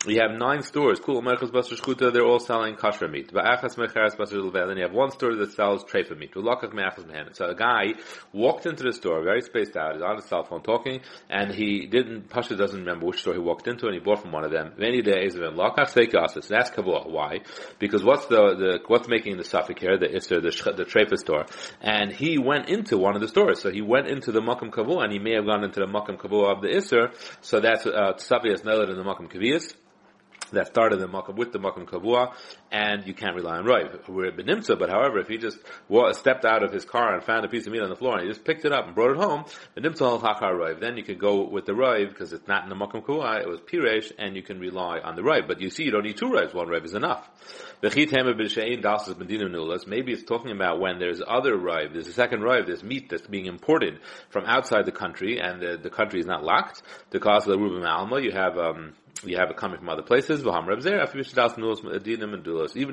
We 0.04 0.16
have 0.16 0.32
nine 0.32 0.64
stores. 0.64 0.98
Shchuta. 0.98 2.12
They're 2.12 2.24
all 2.24 2.40
selling 2.40 2.74
kosher 2.74 3.06
meat. 3.06 3.32
Basar 3.32 4.66
Then 4.66 4.76
you 4.76 4.82
have 4.82 4.92
one 4.92 5.12
store 5.12 5.36
that's 5.36 5.59
sells 5.60 5.84
trefa 5.84 6.16
meat. 6.16 6.32
So 7.36 7.44
a 7.44 7.54
guy 7.54 7.84
walked 8.32 8.64
into 8.64 8.82
the 8.82 8.92
store, 8.92 9.22
very 9.22 9.42
spaced 9.42 9.76
out, 9.76 9.96
is 9.96 10.02
on 10.02 10.16
his 10.16 10.24
cell 10.24 10.44
phone 10.44 10.62
talking, 10.62 11.00
and 11.28 11.52
he 11.52 11.86
didn't, 11.86 12.30
Pasha 12.30 12.56
doesn't 12.56 12.80
remember 12.80 13.06
which 13.06 13.20
store 13.20 13.34
he 13.34 13.40
walked 13.40 13.68
into, 13.68 13.86
and 13.86 13.94
he 13.94 14.00
bought 14.00 14.22
from 14.22 14.32
one 14.32 14.44
of 14.44 14.52
them. 14.52 14.72
Many 14.78 15.02
days 15.02 15.34
of 15.34 15.42
lakas 15.42 15.90
So 15.90 16.40
that's 16.48 16.70
kavua. 16.70 17.10
Why? 17.10 17.40
Because 17.78 18.02
what's 18.02 18.26
the, 18.26 18.42
the, 18.62 18.78
what's 18.86 19.08
making 19.08 19.36
the 19.36 19.44
suffix 19.44 19.80
here? 19.80 19.98
The 19.98 20.08
isser, 20.08 20.40
the, 20.40 20.72
the 20.72 20.84
trefa 20.84 21.18
store. 21.18 21.44
And 21.80 22.10
he 22.10 22.38
went 22.38 22.68
into 22.68 22.96
one 22.96 23.14
of 23.14 23.20
the 23.20 23.28
stores. 23.28 23.60
So 23.60 23.70
he 23.70 23.82
went 23.82 24.08
into 24.08 24.32
the 24.32 24.40
makam 24.40 24.70
kavua, 24.70 25.04
and 25.04 25.12
he 25.12 25.18
may 25.18 25.34
have 25.34 25.44
gone 25.44 25.64
into 25.64 25.80
the 25.80 25.86
makam 25.86 26.16
kavua 26.16 26.56
of 26.56 26.62
the 26.62 26.68
isser. 26.68 27.12
So 27.42 27.60
that's, 27.60 27.84
uh, 27.84 28.14
tsavias 28.16 28.62
nelad 28.62 28.88
in 28.90 28.96
the 28.96 29.04
makam 29.04 29.30
kavias 29.30 29.74
that 30.52 30.68
started 30.68 30.98
the 30.98 31.08
makam 31.08 31.36
with 31.36 31.52
the 31.52 31.58
makam 31.58 31.84
kavua, 31.86 32.32
and 32.70 33.06
you 33.06 33.14
can't 33.14 33.34
rely 33.34 33.58
on 33.58 33.64
rive. 33.64 34.08
We're 34.08 34.32
benimtza, 34.32 34.78
but 34.78 34.90
however, 34.90 35.18
if 35.18 35.28
he 35.28 35.38
just 35.38 35.58
stepped 36.12 36.44
out 36.44 36.62
of 36.62 36.72
his 36.72 36.84
car 36.84 37.14
and 37.14 37.24
found 37.24 37.44
a 37.44 37.48
piece 37.48 37.66
of 37.66 37.72
meat 37.72 37.82
on 37.82 37.88
the 37.88 37.96
floor 37.96 38.18
and 38.18 38.22
he 38.22 38.28
just 38.28 38.44
picked 38.44 38.64
it 38.64 38.72
up 38.72 38.86
and 38.86 38.94
brought 38.94 39.12
it 39.12 39.16
home, 39.16 39.44
benimtza 39.76 40.02
al 40.02 40.20
hachar 40.20 40.56
rive. 40.58 40.80
Then 40.80 40.96
you 40.96 41.02
can 41.02 41.18
go 41.18 41.48
with 41.48 41.66
the 41.66 41.74
rive 41.74 42.08
because 42.10 42.32
it's 42.32 42.46
not 42.48 42.64
in 42.64 42.70
the 42.70 42.76
makam 42.76 43.02
kavua; 43.04 43.40
it 43.40 43.48
was 43.48 43.60
piresh, 43.60 44.12
and 44.18 44.36
you 44.36 44.42
can 44.42 44.58
rely 44.60 44.98
on 45.00 45.16
the 45.16 45.22
rive. 45.22 45.46
But 45.46 45.60
you 45.60 45.70
see, 45.70 45.84
you 45.84 45.90
don't 45.90 46.04
need 46.04 46.16
two 46.16 46.30
rives; 46.30 46.54
one 46.54 46.68
rive 46.68 46.84
is 46.84 46.94
enough. 46.94 47.28
Maybe 47.82 48.02
it's 50.12 50.22
talking 50.24 50.50
about 50.52 50.80
when 50.80 50.98
there's 50.98 51.22
other 51.26 51.56
rive, 51.56 51.92
there's 51.92 52.08
a 52.08 52.12
second 52.12 52.42
rive, 52.42 52.66
there's 52.66 52.82
meat 52.82 53.08
that's 53.08 53.26
being 53.26 53.46
imported 53.46 54.00
from 54.28 54.44
outside 54.44 54.84
the 54.84 54.92
country, 54.92 55.40
and 55.40 55.62
the, 55.62 55.78
the 55.82 55.90
country 55.90 56.20
is 56.20 56.26
not 56.26 56.44
locked. 56.44 56.82
The 57.10 57.20
cause 57.20 57.46
of 57.46 57.52
the 57.52 57.58
rubim 57.58 57.86
alma, 57.86 58.20
you 58.20 58.32
have 58.32 58.58
um, 58.58 58.92
you 59.24 59.36
have 59.36 59.50
it 59.50 59.56
coming 59.56 59.78
from 59.78 59.88
other 59.88 60.02
places. 60.02 60.40
Even 60.40 60.54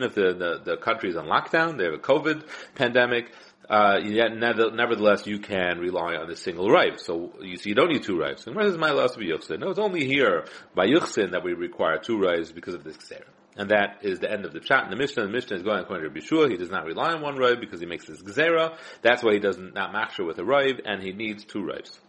if 0.04 0.16
the, 0.16 0.34
the, 0.34 0.62
the 0.64 0.78
country 0.78 1.10
is 1.10 1.16
on 1.16 1.26
lockdown, 1.26 1.78
they 1.78 1.86
have 1.86 1.94
a 1.94 1.98
COVID 1.98 2.44
pandemic, 2.76 3.32
uh, 3.70 4.00
yet 4.04 4.36
nevertheless 4.36 5.26
you 5.28 5.40
can 5.40 5.80
rely 5.80 6.16
on 6.16 6.30
a 6.30 6.36
single 6.36 6.70
rive. 6.70 7.00
So 7.00 7.34
you 7.42 7.58
see, 7.58 7.70
you 7.70 7.76
don't 7.76 7.92
need 7.92 8.04
two 8.04 8.20
rives. 8.20 8.48
And 8.48 8.56
where 8.56 8.66
is 8.66 8.78
my 8.78 8.92
last 8.92 9.16
of 9.16 9.22
yuchsin? 9.22 9.60
No, 9.60 9.70
it's 9.70 9.80
only 9.80 10.06
here 10.06 10.46
by 10.76 10.88
yuchsin 10.88 11.32
that 11.32 11.44
we 11.44 11.54
require 11.54 11.98
two 11.98 12.18
rives 12.20 12.52
because 12.52 12.74
of 12.74 12.84
this 12.84 12.98
xer. 12.98 13.24
And 13.58 13.72
that 13.72 14.02
is 14.04 14.20
the 14.20 14.32
end 14.32 14.46
of 14.46 14.54
the 14.54 14.60
chat 14.60 14.84
in 14.84 14.92
the 14.92 14.96
Mishnah. 14.96 15.24
The 15.24 15.32
Mishnah 15.32 15.58
is 15.58 15.64
going 15.64 15.80
according 15.80 16.14
to 16.14 16.20
Bishua. 16.20 16.52
He 16.52 16.58
does 16.58 16.70
not 16.70 16.86
rely 16.86 17.14
on 17.14 17.22
one 17.22 17.38
rive 17.38 17.60
because 17.60 17.80
he 17.80 17.88
makes 17.88 18.06
this 18.06 18.22
gzera. 18.22 18.78
That's 19.02 19.24
why 19.24 19.34
he 19.34 19.40
does 19.40 19.58
not 19.58 19.92
match 19.92 20.20
with 20.20 20.38
a 20.38 20.46
rive, 20.46 20.80
and 20.86 21.02
he 21.02 21.12
needs 21.12 21.44
two 21.44 21.64
rives. 21.64 22.00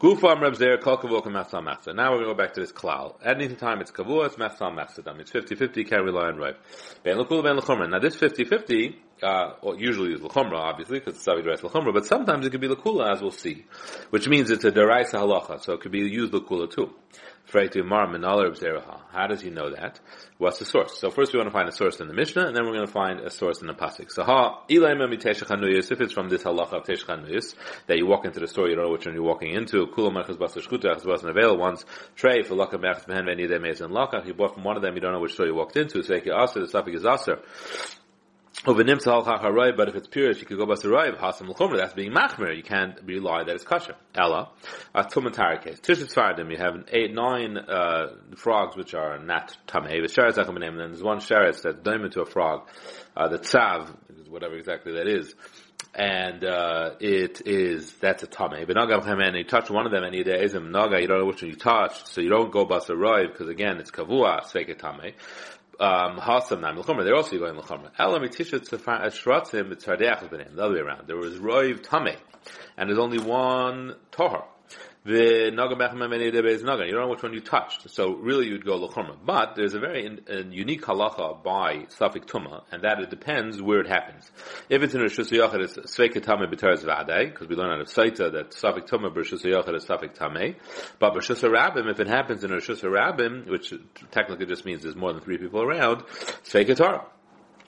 Gufam 0.00 0.40
Reb 0.40 0.56
Zer, 0.56 0.78
Kol 0.78 0.98
Kavua 0.98 1.22
Mechsa. 1.22 1.94
Now 1.94 2.10
we're 2.12 2.24
going 2.24 2.28
to 2.28 2.34
go 2.34 2.34
back 2.34 2.54
to 2.54 2.60
this 2.60 2.72
klal. 2.72 3.14
At 3.22 3.40
any 3.40 3.54
time 3.54 3.80
it's 3.80 3.90
Kavua, 3.90 4.26
it's 4.26 4.36
Mechsal 4.36 4.72
Mechsadam. 4.74 5.20
It's 5.20 5.30
50-50, 5.30 5.88
can't 5.88 6.04
rely 6.04 6.28
on 6.28 6.36
right. 6.36 6.56
Ben 7.02 7.18
L'kul, 7.18 7.42
Ben. 7.42 7.56
Now 7.90 7.98
this 7.98 8.16
50-50, 8.16 8.96
uh, 9.24 9.54
well, 9.62 9.76
usually 9.76 10.12
is 10.12 10.20
L'chumra, 10.20 10.58
obviously, 10.58 10.98
because 10.98 11.14
it's 11.14 11.24
Dres 11.24 11.62
L'chumra, 11.62 11.92
but 11.92 12.06
sometimes 12.06 12.46
it 12.46 12.50
could 12.50 12.60
be 12.60 12.68
L'kula, 12.68 13.12
as 13.12 13.22
we'll 13.22 13.30
see. 13.30 13.64
Which 14.10 14.28
means 14.28 14.50
it's 14.50 14.64
a 14.64 14.70
Deraisa 14.70 15.14
Halacha, 15.14 15.62
so 15.62 15.72
it 15.72 15.80
could 15.80 15.92
be 15.92 16.00
used 16.00 16.34
L'kula 16.34 16.70
too. 16.70 16.94
How 17.52 19.26
does 19.26 19.42
he 19.42 19.50
know 19.50 19.70
that? 19.70 20.00
What's 20.38 20.58
the 20.58 20.64
source? 20.64 20.98
So 20.98 21.10
first 21.10 21.32
we 21.32 21.38
want 21.38 21.48
to 21.48 21.52
find 21.52 21.68
a 21.68 21.72
source 21.72 22.00
in 22.00 22.08
the 22.08 22.14
Mishnah, 22.14 22.46
and 22.46 22.56
then 22.56 22.64
we're 22.64 22.72
going 22.72 22.86
to 22.86 22.92
find 22.92 23.20
a 23.20 23.30
source 23.30 23.60
in 23.60 23.66
the 23.66 23.74
Pasuk. 23.74 24.10
So 24.10 24.24
ha, 24.24 24.64
if 24.68 26.00
it's 26.00 26.12
from 26.12 26.30
this 26.30 26.42
halacha 26.42 26.72
of 26.72 26.84
Teshchanuyis, 26.84 27.54
that 27.86 27.98
you 27.98 28.06
walk 28.06 28.24
into 28.24 28.40
the 28.40 28.48
store, 28.48 28.68
you 28.68 28.74
don't 28.74 28.86
know 28.86 28.90
which 28.90 29.06
one 29.06 29.14
you're 29.14 29.22
walking 29.22 29.52
into, 29.54 29.86
one's 31.56 31.84
tray 32.16 32.42
for 32.42 32.56
behen 32.56 34.26
you 34.26 34.34
bought 34.34 34.54
from 34.54 34.64
one 34.64 34.76
of 34.76 34.82
them, 34.82 34.94
you 34.94 35.00
don't 35.00 35.12
know 35.12 35.20
which 35.20 35.34
store 35.34 35.46
you 35.46 35.54
walked 35.54 35.76
into, 35.76 36.02
so 36.02 36.14
the 36.14 36.68
suffix 36.68 36.96
is 36.96 37.06
aser. 37.06 37.38
But 38.64 39.88
if 39.88 39.94
it's 39.94 40.08
pure, 40.08 40.32
you 40.32 40.46
could 40.46 40.56
go 40.56 40.66
basarayv 40.66 41.18
hasam 41.18 41.48
l'chumra. 41.48 41.76
That's 41.76 41.94
being 41.94 42.12
machmer. 42.12 42.56
You 42.56 42.62
can't 42.62 42.98
rely 43.04 43.44
that 43.44 43.54
it's 43.54 43.64
kosher. 43.64 43.94
Ella, 44.14 44.50
a 44.94 45.04
tumatara 45.04 45.62
case. 45.62 45.80
Tishis 45.80 46.14
fardim. 46.14 46.50
You 46.50 46.56
have 46.56 46.84
eight, 46.88 47.12
nine 47.12 47.58
uh, 47.58 48.14
frogs 48.36 48.76
which 48.76 48.94
are 48.94 49.18
not 49.18 49.56
tamei. 49.66 50.00
But 50.00 50.10
sheretz 50.10 50.38
and 50.38 50.62
then 50.62 50.76
there's 50.76 51.02
one 51.02 51.18
sheretz 51.18 51.62
that's 51.62 51.78
diamond 51.82 52.12
to 52.12 52.22
a 52.22 52.26
frog. 52.26 52.68
Uh, 53.16 53.28
the 53.28 53.38
tzav, 53.38 53.94
whatever 54.28 54.56
exactly 54.56 54.94
that 54.94 55.06
is 55.06 55.34
and 55.94 56.44
uh, 56.44 56.90
it 57.00 57.46
is 57.46 57.92
that's 57.94 58.22
a 58.22 58.26
tame. 58.26 58.66
But 58.66 58.74
naga 58.74 59.00
and 59.00 59.36
you 59.36 59.44
touch 59.44 59.70
one 59.70 59.86
of 59.86 59.92
them, 59.92 60.02
and 60.02 60.14
either 60.14 60.34
is 60.34 60.54
naga. 60.54 61.00
You 61.00 61.06
don't 61.06 61.20
know 61.20 61.26
which 61.26 61.42
one 61.42 61.50
you 61.50 61.56
touch, 61.56 62.06
so 62.06 62.20
you 62.20 62.30
don't 62.30 62.50
go 62.50 62.66
basarayv 62.66 63.32
because 63.32 63.48
again 63.48 63.78
it's 63.78 63.90
kavua 63.90 64.42
sveke 64.44 64.78
tame 64.78 65.12
um, 65.80 66.18
Hasam 66.18 66.60
Nam 66.60 66.78
L'chomer, 66.78 67.04
they're 67.04 67.16
also 67.16 67.38
going 67.38 67.56
L'chomer. 67.56 67.90
Ela 67.98 68.20
Mitisha 68.20 68.60
Tzafar 68.60 69.04
Ashratzim 69.04 69.72
B'Tzardeach 69.72 70.28
B'nim, 70.30 70.54
the 70.54 70.62
other 70.64 70.74
way 70.74 70.80
around. 70.80 71.06
There 71.06 71.16
was 71.16 71.36
Roiv 71.36 71.84
Tameh, 71.84 72.16
and 72.76 72.88
there's 72.88 72.98
only 72.98 73.18
one 73.18 73.96
Tohar. 74.12 74.44
The 75.06 75.50
naga 75.52 75.76
naga. 75.76 76.86
You 76.86 76.92
don't 76.92 77.02
know 77.02 77.08
which 77.08 77.22
one 77.22 77.34
you 77.34 77.42
touched, 77.42 77.90
so 77.90 78.14
really 78.14 78.46
you'd 78.46 78.64
go 78.64 78.78
lechumra. 78.78 79.18
But 79.22 79.54
there's 79.54 79.74
a 79.74 79.78
very 79.78 80.06
in, 80.06 80.20
a 80.28 80.42
unique 80.44 80.80
halacha 80.80 81.42
by 81.42 81.86
suffik 81.98 82.24
tuma, 82.24 82.62
and 82.72 82.84
that 82.84 83.00
it 83.00 83.10
depends 83.10 83.60
where 83.60 83.80
it 83.80 83.86
happens. 83.86 84.30
If 84.70 84.82
it's 84.82 84.94
in 84.94 85.02
a 85.02 85.04
shusayachar, 85.04 85.60
it's 85.60 85.76
sveikatame 85.76 86.50
b'teres 86.50 86.84
v'adei, 86.84 87.30
because 87.30 87.48
we 87.48 87.54
learn 87.54 87.70
out 87.70 87.82
of 87.82 87.88
Saita 87.88 88.32
that 88.32 88.52
suffik 88.52 88.88
tuma 88.88 89.14
b'shusayachar 89.14 89.74
is 89.74 89.84
suffik 89.84 90.16
tamei. 90.16 90.56
But 90.98 91.12
b'shusarabim, 91.12 91.90
if 91.90 92.00
it 92.00 92.06
happens 92.06 92.42
in 92.42 92.50
a 92.50 92.56
shusarabim, 92.56 93.46
which 93.46 93.74
technically 94.10 94.46
just 94.46 94.64
means 94.64 94.84
there's 94.84 94.96
more 94.96 95.12
than 95.12 95.20
three 95.20 95.36
people 95.36 95.60
around, 95.60 96.04
sveikatar 96.44 97.04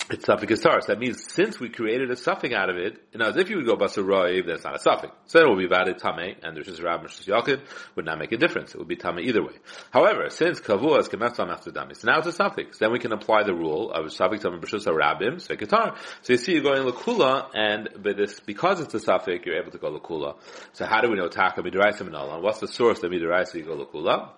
it's 0.08 0.24
suffix 0.24 0.62
So 0.62 0.70
That 0.86 0.98
means 0.98 1.32
since 1.32 1.58
we 1.58 1.68
created 1.68 2.10
a 2.10 2.16
suffix 2.16 2.54
out 2.54 2.70
of 2.70 2.76
it, 2.76 2.98
know, 3.18 3.28
as 3.28 3.36
if 3.36 3.50
you 3.50 3.56
would 3.56 3.66
go 3.66 3.76
basaroiv, 3.76 4.46
that's 4.46 4.64
not 4.64 4.76
a 4.76 4.78
suffix. 4.78 5.12
So 5.26 5.38
then 5.38 5.48
it 5.48 5.50
will 5.50 5.58
be 5.58 5.66
valid 5.66 5.98
tame, 5.98 6.36
and 6.42 6.56
there's 6.56 6.66
just 6.66 6.82
rab 6.82 7.00
and 7.00 7.10
yachid, 7.10 7.60
would 7.96 8.04
not 8.04 8.18
make 8.18 8.32
a 8.32 8.36
difference. 8.36 8.74
It 8.74 8.78
would 8.78 8.88
be 8.88 8.96
tame 8.96 9.18
either 9.18 9.42
way. 9.42 9.54
However, 9.90 10.30
since 10.30 10.60
kavua 10.60 11.00
is 11.00 11.08
kemetzam 11.08 11.50
after 11.50 11.72
so 11.72 12.08
now 12.08 12.18
it's 12.18 12.28
a 12.28 12.32
suffix. 12.32 12.78
Then 12.78 12.92
we 12.92 12.98
can 12.98 13.12
apply 13.12 13.42
the 13.44 13.54
rule 13.54 13.90
of 13.90 14.12
suffix 14.12 14.42
tame 14.42 14.60
b'shus 14.60 14.86
rabim 14.86 15.36
svekatar. 15.36 15.96
So 16.22 16.32
you 16.32 16.38
see, 16.38 16.52
you're 16.52 16.62
going 16.62 16.82
lakula, 16.82 17.50
and 17.54 17.88
but 18.00 18.16
this 18.16 18.38
because 18.40 18.80
it's 18.80 18.94
a 18.94 19.00
suffix, 19.00 19.44
you're 19.44 19.60
able 19.60 19.72
to 19.72 19.78
go 19.78 19.98
lakula. 19.98 20.36
So 20.72 20.86
how 20.86 21.00
do 21.00 21.10
we 21.10 21.16
know 21.16 21.28
taka 21.28 21.62
midraisa 21.62 22.00
and 22.02 22.42
What's 22.42 22.60
the 22.60 22.68
source 22.68 23.00
that 23.00 23.10
midraisa 23.10 23.54
you 23.54 23.64
go 23.64 23.76
lakula? 23.76 24.30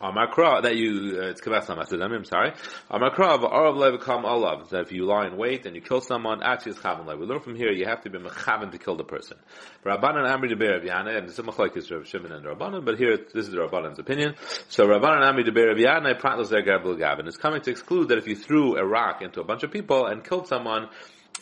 Amakra, 0.00 0.62
that 0.62 0.76
you, 0.76 1.18
uh, 1.20 1.26
it's 1.28 1.40
Kavas 1.40 1.70
I'm 1.70 2.24
sorry. 2.24 2.52
Amakra, 2.90 3.38
Arav 3.38 3.76
Levikam 3.76 4.24
Alav, 4.24 4.68
that 4.68 4.82
if 4.82 4.92
you 4.92 5.06
lie 5.06 5.26
in 5.26 5.36
wait 5.36 5.64
and 5.64 5.74
you 5.74 5.80
kill 5.80 6.00
someone, 6.00 6.42
actually 6.42 6.72
it's 6.72 6.80
Chavan 6.80 7.06
We 7.18 7.26
learn 7.26 7.40
from 7.40 7.54
here, 7.54 7.72
you 7.72 7.86
have 7.86 8.02
to 8.02 8.10
be 8.10 8.18
Mechavan 8.18 8.72
to 8.72 8.78
kill 8.78 8.96
the 8.96 9.04
person. 9.04 9.38
Rabbanan 9.84 10.28
Amri 10.28 10.50
de 10.50 10.56
Be'er 10.56 10.80
Yana, 10.80 11.16
and 11.16 11.28
Machlaik 11.28 11.76
is 11.76 11.90
Rav 11.90 12.06
Shimon 12.06 12.32
and 12.32 12.44
Rabbanan, 12.44 12.84
but 12.84 12.98
here, 12.98 13.16
this 13.16 13.48
is 13.48 13.54
Rabbanan's 13.54 13.98
opinion. 13.98 14.34
So 14.68 14.86
Rabbanan 14.86 15.22
Amri 15.22 15.44
de 15.44 15.52
Be'er 15.52 15.74
Yana, 15.74 16.20
Pratlas 16.20 16.50
Der 16.50 16.62
Gavil 16.62 16.98
Gavin, 16.98 17.26
is 17.26 17.38
coming 17.38 17.62
to 17.62 17.70
exclude 17.70 18.08
that 18.08 18.18
if 18.18 18.26
you 18.26 18.36
threw 18.36 18.76
a 18.76 18.86
rock 18.86 19.22
into 19.22 19.40
a 19.40 19.44
bunch 19.44 19.62
of 19.62 19.70
people 19.70 20.06
and 20.06 20.22
killed 20.22 20.46
someone, 20.46 20.88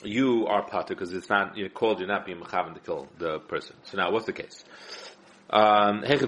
you 0.05 0.47
are 0.47 0.63
potter 0.63 0.95
because 0.95 1.13
it's 1.13 1.29
not, 1.29 1.57
you're 1.57 1.69
called, 1.69 1.99
you're 1.99 2.09
not 2.09 2.27
being 2.27 2.39
Mechavan 2.39 2.75
to 2.75 2.81
kill 2.81 3.09
the 3.19 3.41
person. 3.41 3.75
So 3.85 3.97
now, 3.97 4.13
what's 4.13 4.27
the 4.27 4.33
case? 4.33 4.65
Um, 5.51 6.01
there's 6.01 6.23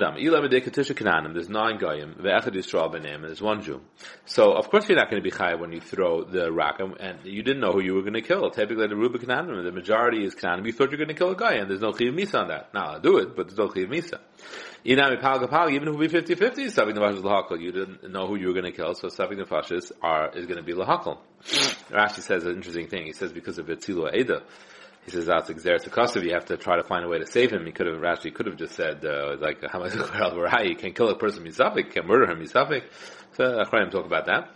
nine 1.49 1.79
goyim, 1.79 2.15
ve'echad 2.21 2.53
Yisrael 2.53 2.95
b'neim, 2.95 3.23
there's 3.23 3.41
one 3.41 3.63
Jew. 3.63 3.81
So, 4.27 4.53
of 4.53 4.71
course 4.71 4.89
you're 4.89 4.99
not 4.99 5.11
going 5.11 5.23
to 5.23 5.29
be 5.29 5.35
chayav 5.35 5.59
when 5.59 5.73
you 5.73 5.81
throw 5.81 6.25
the 6.25 6.53
rock, 6.53 6.81
and, 6.81 7.01
and, 7.01 7.19
you 7.25 7.43
didn't 7.43 7.61
know 7.61 7.73
who 7.73 7.81
you 7.81 7.95
were 7.95 8.03
going 8.03 8.13
to 8.13 8.21
kill. 8.21 8.51
Typically 8.51 8.87
the 8.87 8.95
Rubik 8.95 9.25
Kananim, 9.25 9.65
the 9.65 9.73
majority 9.73 10.25
is 10.25 10.35
Kananim, 10.35 10.67
you 10.67 10.73
thought 10.73 10.93
you 10.93 10.99
were 10.99 11.05
going 11.05 11.09
to 11.09 11.15
kill 11.15 11.31
a 11.31 11.37
guy, 11.37 11.55
and 11.55 11.71
there's 11.71 11.81
no 11.81 11.93
chiyav 11.93 12.15
misa 12.15 12.41
on 12.41 12.49
that. 12.49 12.75
Now, 12.75 12.93
I'll 12.93 13.01
do 13.01 13.17
it, 13.19 13.35
but 13.35 13.49
there's 13.49 13.59
no 13.59 13.69
chiyav 13.69 13.89
misa. 13.89 14.21
Even 14.85 15.01
if 15.03 16.15
it 16.15 16.27
be 16.27 16.35
50-50, 16.37 16.67
Savik 16.67 16.95
Nefashis 16.95 17.23
Lahakal, 17.23 17.61
you 17.61 17.73
didn't 17.73 18.09
know 18.13 18.29
who 18.29 18.37
you 18.37 18.47
were 18.47 18.53
going 18.53 18.67
to 18.67 18.71
kill, 18.71 18.95
so 18.95 19.09
Savik 19.09 19.43
Nefashis 19.43 19.91
are, 20.01 20.31
is 20.37 20.47
going 20.47 20.59
to 20.59 20.63
be 20.63 20.75
Lahakal. 20.75 21.19
Rashi 21.91 22.21
says 22.21 22.45
an 22.45 22.53
interesting 22.53 22.87
thing, 22.87 23.07
he 23.07 23.13
says 23.13 23.33
because 23.33 23.59
of 23.59 23.67
Etzilu 23.67 24.15
Eda, 24.15 24.43
he 25.07 25.13
says 25.13 25.27
that's 25.27 25.49
exeris 25.49 25.89
akasiv. 25.89 26.25
You 26.25 26.35
have 26.35 26.47
to 26.47 26.57
try 26.57 26.77
to 26.77 26.83
find 26.83 27.05
a 27.05 27.09
way 27.09 27.21
to 27.21 27.27
save 27.27 27.53
him. 27.53 27.65
He 27.65 27.73
could 27.73 27.87
have 27.87 28.03
actually 28.05 28.33
could 28.33 28.47
have 28.47 28.57
just 28.57 28.75
said 28.75 29.05
uh, 29.05 29.37
like 29.41 29.65
how 29.71 29.79
much 29.79 29.95
you 29.95 30.77
can't 30.77 30.95
kill 30.95 31.09
a 31.09 31.17
person 31.17 31.45
misafik, 31.45 31.93
can't 31.93 32.07
murder 32.07 32.31
him 32.31 32.41
misafik. 32.41 32.83
So 33.33 33.45
Achrayim 33.45 33.91
talk 33.91 34.05
about 34.05 34.27
that. 34.27 34.51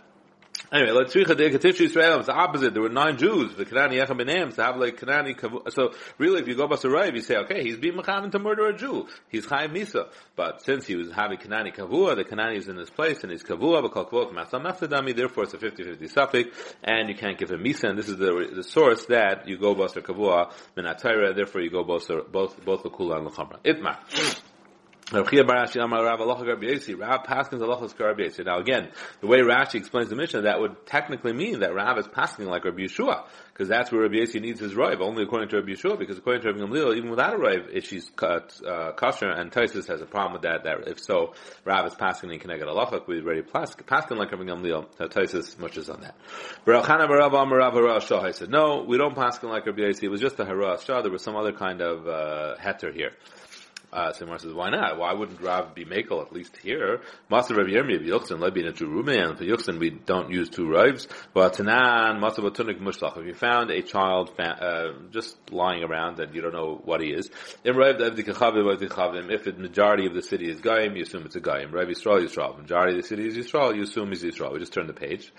Anyway, 0.71 0.91
let's 0.91 1.15
read 1.15 1.27
the 1.27 1.83
Israel. 1.83 2.17
It's 2.17 2.27
the 2.27 2.33
opposite. 2.33 2.73
There 2.73 2.83
were 2.83 2.89
nine 2.89 3.17
Jews. 3.17 3.55
The 3.55 3.65
Kanani. 3.65 4.53
So 4.55 4.63
have 4.63 4.77
like 4.77 4.99
Kanani. 4.99 5.71
So 5.71 5.93
really, 6.17 6.41
if 6.41 6.47
you 6.47 6.55
go 6.55 6.67
Basarayv, 6.67 7.15
you 7.15 7.21
say, 7.21 7.37
okay, 7.37 7.63
he's 7.63 7.77
being 7.77 7.95
mechavan 7.95 8.31
to 8.31 8.39
murder 8.39 8.67
a 8.67 8.77
Jew. 8.77 9.07
He's 9.29 9.45
Chaim 9.45 9.73
Misa. 9.73 10.09
But 10.35 10.63
since 10.63 10.85
he 10.85 10.95
was 10.95 11.11
having 11.11 11.37
Kanani 11.39 11.75
Kavua, 11.75 12.15
the 12.15 12.23
Kanani 12.23 12.57
is 12.57 12.67
in 12.67 12.77
his 12.77 12.89
place, 12.89 13.23
and 13.23 13.31
he's 13.31 13.43
Kavua, 13.43 13.81
but 13.81 13.91
Kavua 13.91 14.31
Masam 14.33 14.63
Mafsadami. 14.63 15.15
Therefore, 15.15 15.43
it's 15.43 15.53
a 15.53 15.57
50-50 15.57 16.09
suffix, 16.09 16.57
and 16.83 17.09
you 17.09 17.15
can't 17.15 17.37
give 17.37 17.51
him 17.51 17.63
Misa. 17.63 17.89
And 17.89 17.97
this 17.97 18.09
is 18.09 18.17
the, 18.17 18.51
the 18.53 18.63
source 18.63 19.05
that 19.05 19.47
you 19.47 19.57
go 19.57 19.75
Basar 19.75 20.01
Kavua 20.01 20.53
Minatayra. 20.77 21.35
Therefore, 21.35 21.61
you 21.61 21.69
go 21.69 21.83
both 21.83 22.07
both 22.31 22.63
both 22.63 22.83
the 22.83 22.89
Kula 22.89 23.17
and 23.17 23.27
the 23.27 23.31
Chamra. 23.31 24.41
Now 25.11 25.23
again, 28.59 28.91
the 29.19 29.27
way 29.27 29.39
Rashi 29.39 29.75
explains 29.75 30.09
the 30.09 30.15
Mishnah, 30.15 30.41
that 30.43 30.61
would 30.61 30.85
technically 30.85 31.33
mean 31.33 31.59
that 31.59 31.73
Rav 31.73 31.97
is 31.97 32.07
passing 32.07 32.45
like 32.45 32.63
Rabbi 32.63 32.83
Yeshua, 32.83 33.25
because 33.51 33.67
that's 33.67 33.91
where 33.91 34.03
Rabbi 34.03 34.15
Yossi 34.15 34.39
needs 34.39 34.61
his 34.61 34.73
rive, 34.73 35.01
only 35.01 35.23
according 35.23 35.49
to 35.49 35.57
Rabbi 35.57 35.73
Yeshua, 35.73 35.99
because 35.99 36.17
according 36.17 36.43
to 36.43 36.53
Rabbi 36.53 36.61
Gamliel, 36.61 36.95
even 36.95 37.09
without 37.09 37.33
a 37.33 37.37
rive, 37.37 37.67
if 37.73 37.85
she's 37.85 38.09
cut, 38.15 38.57
uh, 38.65 38.93
kosher, 38.93 39.29
and 39.29 39.51
Taisus 39.51 39.87
has 39.87 40.01
a 40.01 40.05
problem 40.05 40.33
with 40.33 40.43
that, 40.43 40.63
that 40.63 40.87
if 40.87 41.01
so, 41.01 41.33
Rav 41.65 41.85
is 41.87 41.95
passing 41.95 42.31
in 42.31 42.39
Keneged 42.39 42.63
Alachak, 42.63 43.05
we 43.07 43.19
already 43.21 43.41
passing 43.41 44.17
like 44.17 44.31
Rabbi 44.31 44.43
Gamliel, 44.43 44.85
uh, 44.97 45.07
Taisus 45.07 45.59
muches 45.59 45.89
on 45.89 46.01
that. 46.01 46.15
said, 48.31 48.49
no, 48.49 48.85
we 48.87 48.97
don't 48.97 49.15
pass 49.15 49.43
like 49.43 49.65
Rabbi 49.65 49.81
Yossi, 49.81 50.03
it 50.03 50.09
was 50.09 50.21
just 50.21 50.39
a 50.39 50.45
Hara 50.45 50.79
Shah, 50.81 51.01
there 51.01 51.11
was 51.11 51.21
some 51.21 51.35
other 51.35 51.51
kind 51.51 51.81
of, 51.81 52.07
uh, 52.07 52.55
heter 52.61 52.93
here. 52.93 53.11
Uh, 53.93 54.13
says, 54.13 54.53
why 54.53 54.69
not? 54.69 54.97
Why 54.97 55.11
wouldn't 55.13 55.41
Rav 55.41 55.75
be 55.75 55.83
Makel 55.83 56.21
at 56.25 56.31
least 56.31 56.55
here? 56.57 57.01
Master 57.29 57.55
Rav 57.55 57.67
Yirmi 57.67 57.95
of 57.95 58.03
Yuchsin, 58.03 58.39
Lebi 58.39 58.65
and 58.65 58.67
and 58.69 59.37
for 59.37 59.43
Yuchsin 59.43 59.79
we 59.79 59.89
don't 59.89 60.31
use 60.31 60.49
two 60.49 60.67
Ravs. 60.67 61.07
But 61.33 61.55
Tanan, 61.55 62.21
Master 62.21 62.41
Batunik 62.41 62.79
Mushlach, 62.79 63.17
if 63.17 63.25
you 63.25 63.33
found 63.33 63.69
a 63.69 63.81
child 63.81 64.31
uh, 64.39 64.93
just 65.11 65.35
lying 65.51 65.83
around 65.83 66.19
and 66.19 66.33
you 66.33 66.41
don't 66.41 66.53
know 66.53 66.79
what 66.85 67.01
he 67.01 67.09
is, 67.09 67.29
if 67.65 67.75
the 69.43 69.53
majority 69.57 70.05
of 70.05 70.13
the 70.13 70.21
city 70.21 70.49
is 70.49 70.61
Gaim, 70.61 70.95
you 70.95 71.03
assume 71.03 71.25
it's 71.25 71.35
a 71.35 71.41
Gaim. 71.41 71.73
Rav 71.73 71.87
Yisrael, 71.87 72.25
Yisrael. 72.25 72.57
Majority 72.57 72.97
of 72.97 73.01
the 73.01 73.07
city 73.07 73.27
is 73.27 73.35
Yisrael, 73.35 73.75
you 73.75 73.83
assume 73.83 74.07
he's 74.09 74.23
Yisrael. 74.23 74.53
We 74.53 74.59
just 74.59 74.73
turn 74.73 74.87
the 74.87 74.93
page. 74.93 75.33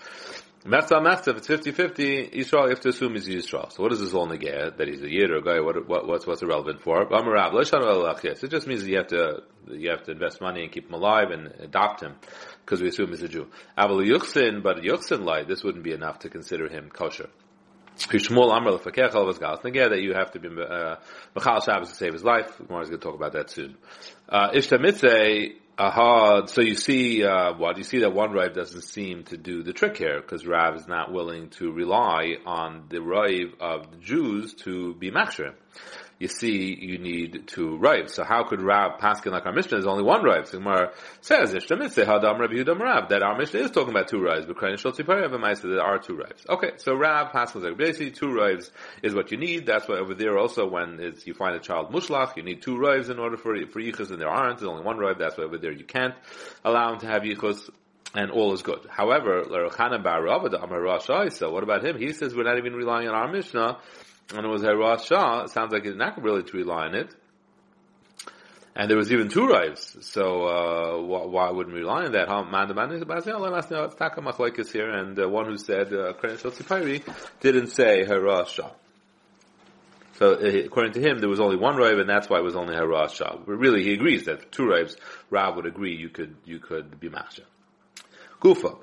Mefta 0.65 1.01
Mefta, 1.01 1.27
if 1.27 1.37
it's 1.37 1.47
50-50, 1.47 2.33
Yisrael, 2.33 2.63
you 2.63 2.69
have 2.69 2.79
to 2.79 2.89
assume 2.89 3.15
he's 3.15 3.27
Yisrael. 3.27 3.69
So 3.73 3.83
what 3.83 3.91
is 3.91 3.99
this 3.99 4.13
all 4.13 4.27
negaya? 4.27 4.77
That 4.77 4.87
he's 4.87 5.01
a 5.01 5.11
Yid 5.11 5.29
or 5.29 5.37
a 5.37 5.43
guy, 5.43 5.59
what, 5.59 5.89
what, 5.89 6.07
what's, 6.07 6.25
what's 6.25 6.41
irrelevant 6.41 6.81
for? 6.81 7.01
It 7.01 8.49
just 8.49 8.67
means 8.67 8.87
you 8.87 8.97
have 8.97 9.07
to, 9.07 9.43
you 9.69 9.89
have 9.89 10.03
to 10.03 10.11
invest 10.11 10.39
money 10.39 10.63
and 10.63 10.71
keep 10.71 10.87
him 10.87 10.93
alive 10.93 11.31
and 11.31 11.47
adopt 11.59 12.01
him, 12.01 12.15
because 12.63 12.81
we 12.81 12.87
assume 12.87 13.09
he's 13.09 13.23
a 13.23 13.27
Jew. 13.27 13.47
Aval 13.77 14.09
Yuchsin, 14.09 14.63
but 14.63 14.77
Yuchsin 14.77 15.25
light, 15.25 15.49
this 15.49 15.65
wouldn't 15.65 15.83
be 15.83 15.91
enough 15.91 16.19
to 16.19 16.29
consider 16.29 16.69
him 16.69 16.89
kosher. 16.89 17.29
Shmuel 17.97 18.51
Amr 18.51 18.71
Lefakech 18.71 19.11
Alvas 19.11 19.39
Galas 19.39 19.59
Negeh 19.59 19.89
that 19.89 20.01
you 20.01 20.13
have 20.13 20.31
to 20.31 20.39
be 20.39 20.47
uh, 20.47 20.95
Mechal 21.35 21.63
Shabbos 21.63 21.89
to 21.89 21.95
save 21.95 22.13
his 22.13 22.23
life. 22.23 22.57
Gemara 22.57 22.83
is 22.83 22.89
going 22.89 22.99
to 23.01 23.05
talk 23.05 23.15
about 23.15 23.33
that 23.33 23.49
soon. 23.49 23.75
Uh, 24.29 24.49
Ishta 24.51 24.79
Aha, 25.75 26.45
so 26.45 26.61
you 26.61 26.75
see, 26.75 27.23
uh, 27.23 27.53
what? 27.53 27.79
You 27.79 27.83
see 27.83 28.01
that 28.01 28.13
one 28.13 28.31
Rav 28.31 28.53
doesn't 28.53 28.83
seem 28.83 29.23
to 29.25 29.37
do 29.37 29.63
the 29.63 29.73
trick 29.73 29.97
here, 29.97 30.21
because 30.21 30.45
Rav 30.45 30.75
is 30.75 30.87
not 30.87 31.11
willing 31.11 31.49
to 31.51 31.71
rely 31.71 32.35
on 32.45 32.83
the 32.89 33.01
Rav 33.01 33.55
of 33.59 33.89
the 33.89 33.97
Jews 33.97 34.53
to 34.65 34.93
be 34.93 35.09
Machshir 35.09 35.55
you 36.19 36.27
see 36.27 36.77
you 36.79 36.99
need 36.99 37.47
two 37.47 37.77
Ravs. 37.81 38.11
So 38.11 38.23
how 38.23 38.43
could 38.43 38.61
Rav 38.61 38.99
Paskin 38.99 39.31
like 39.31 39.45
our 39.45 39.51
Mishnah? 39.51 39.71
There's 39.71 39.85
only 39.85 40.03
one 40.03 40.23
Rav. 40.23 40.47
So 40.47 40.57
Gemara 40.59 40.91
says, 41.21 41.53
Hadam 41.53 42.39
Rav 42.39 42.49
Yudam 42.49 42.79
Rav, 42.79 43.09
that 43.09 43.23
our 43.23 43.37
Mishnah 43.37 43.59
is 43.59 43.71
talking 43.71 43.89
about 43.89 44.07
two 44.07 44.19
Ravs, 44.19 44.47
but 44.47 44.55
Krayin 44.55 44.75
Shol 44.75 44.95
Tzipari 44.95 45.61
there 45.61 45.81
are 45.81 45.99
two 45.99 46.13
Ravs. 46.13 46.47
Okay, 46.47 46.71
so 46.77 46.95
Rav 46.95 47.31
Paskin 47.31 47.63
like 47.63 47.77
basically 47.77 48.11
two 48.11 48.27
Ravs 48.27 48.69
is 49.01 49.13
what 49.13 49.31
you 49.31 49.37
need. 49.37 49.65
That's 49.65 49.87
why 49.87 49.95
over 49.95 50.13
there 50.13 50.37
also 50.37 50.67
when 50.67 51.13
you 51.25 51.33
find 51.33 51.55
a 51.55 51.59
child 51.59 51.91
Mushlach, 51.91 52.37
you 52.37 52.43
need 52.43 52.61
two 52.61 52.75
Ravs 52.75 53.09
in 53.09 53.19
order 53.19 53.37
for, 53.37 53.55
for 53.67 53.81
Yichus, 53.81 54.11
and 54.11 54.21
there 54.21 54.29
aren't. 54.29 54.59
There's 54.59 54.69
only 54.69 54.83
one 54.83 54.97
Rav. 54.97 55.17
That's 55.19 55.37
why 55.37 55.43
over 55.43 55.57
there 55.57 55.73
you 55.73 55.85
can't 55.85 56.15
allow 56.63 56.93
him 56.93 56.99
to 56.99 57.07
have 57.07 57.23
Yichus 57.23 57.69
and 58.15 58.31
all 58.31 58.53
is 58.53 58.61
good. 58.61 58.85
However, 58.89 59.43
Lerachana 59.43 60.01
Bar 60.03 60.25
Amar 60.27 60.81
Rosh 60.81 61.05
so 61.33 61.51
what 61.51 61.63
about 61.63 61.83
him? 61.83 61.97
He 61.97 62.13
says 62.13 62.35
we're 62.35 62.43
not 62.43 62.57
even 62.57 62.73
relying 62.73 63.07
on 63.07 63.15
our 63.15 63.31
Mishnah 63.31 63.79
and 64.31 64.45
it 64.45 64.49
was 64.49 64.63
Shah, 65.05 65.43
it 65.43 65.49
sounds 65.49 65.73
like 65.73 65.85
it's 65.85 65.97
not 65.97 66.21
really 66.21 66.43
to 66.43 66.57
rely 66.57 66.85
on 66.87 66.95
it. 66.95 67.13
And 68.75 68.89
there 68.89 68.97
was 68.97 69.11
even 69.11 69.29
two 69.29 69.45
rives, 69.45 69.97
so 70.01 70.45
uh, 70.47 71.01
why, 71.01 71.25
why, 71.25 71.51
wouldn't 71.51 71.75
we 71.75 71.81
rely 71.81 72.05
on 72.05 72.11
that? 72.13 72.27
Man 72.27 72.91
it's 72.91 73.95
Taka 73.95 74.21
Machlekes 74.21 74.71
here, 74.71 74.89
and 74.89 75.19
uh, 75.19 75.29
one 75.29 75.45
who 75.45 75.57
said 75.57 75.93
uh, 75.93 76.13
didn't 77.39 77.67
say 77.67 78.03
Heras 78.03 78.49
Shah. 78.49 78.71
So 80.17 80.33
uh, 80.33 80.65
according 80.65 80.93
to 80.93 81.01
him, 81.01 81.19
there 81.19 81.29
was 81.29 81.39
only 81.39 81.55
one 81.55 81.75
rive, 81.75 81.99
and 81.99 82.09
that's 82.09 82.27
why 82.27 82.39
it 82.39 82.43
was 82.43 82.55
only 82.55 82.73
Heras 82.73 83.13
Shah. 83.13 83.35
But 83.45 83.53
really, 83.53 83.83
he 83.83 83.93
agrees 83.93 84.25
that 84.25 84.51
two 84.51 84.65
rives, 84.65 84.97
Rav 85.29 85.55
would 85.55 85.67
agree 85.67 85.95
you 85.95 86.09
could 86.09 86.35
you 86.43 86.57
could 86.57 86.99
be 86.99 87.09
Masha. 87.09 87.43
Gufa. 88.41 88.79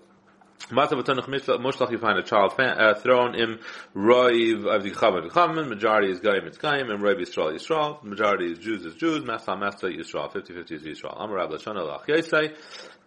Mushlach, 0.69 1.91
you 1.91 1.99
find 1.99 2.19
a 2.19 2.23
child 2.23 2.55
uh, 2.59 2.95
thrown 2.95 3.35
in 3.35 3.59
Roiv 3.95 4.67
of 4.67 4.83
the 4.83 4.91
Chavan 4.91 5.31
Chavan, 5.31 5.69
majority 5.69 6.11
is 6.13 6.21
Gaim, 6.21 6.47
it's 6.47 6.59
Gaim, 6.59 6.91
and 6.93 7.03
Roiv 7.03 7.21
Yisrael, 7.21 7.55
Yisrael, 7.55 8.03
majority 8.05 8.53
is 8.53 8.59
Jews, 8.59 8.85
is 8.85 8.95
Jews, 8.95 9.25
Masa, 9.25 9.59
Masa, 9.59 9.85
Yisrael, 9.85 10.33
50-50 10.33 10.73
is 10.73 10.83
Yisrael. 10.83 11.17
Amar 11.17 11.37
Rab 11.37 11.51
Lashana 11.51 11.87
Lach 11.87 12.07
Yesai, 12.07 12.55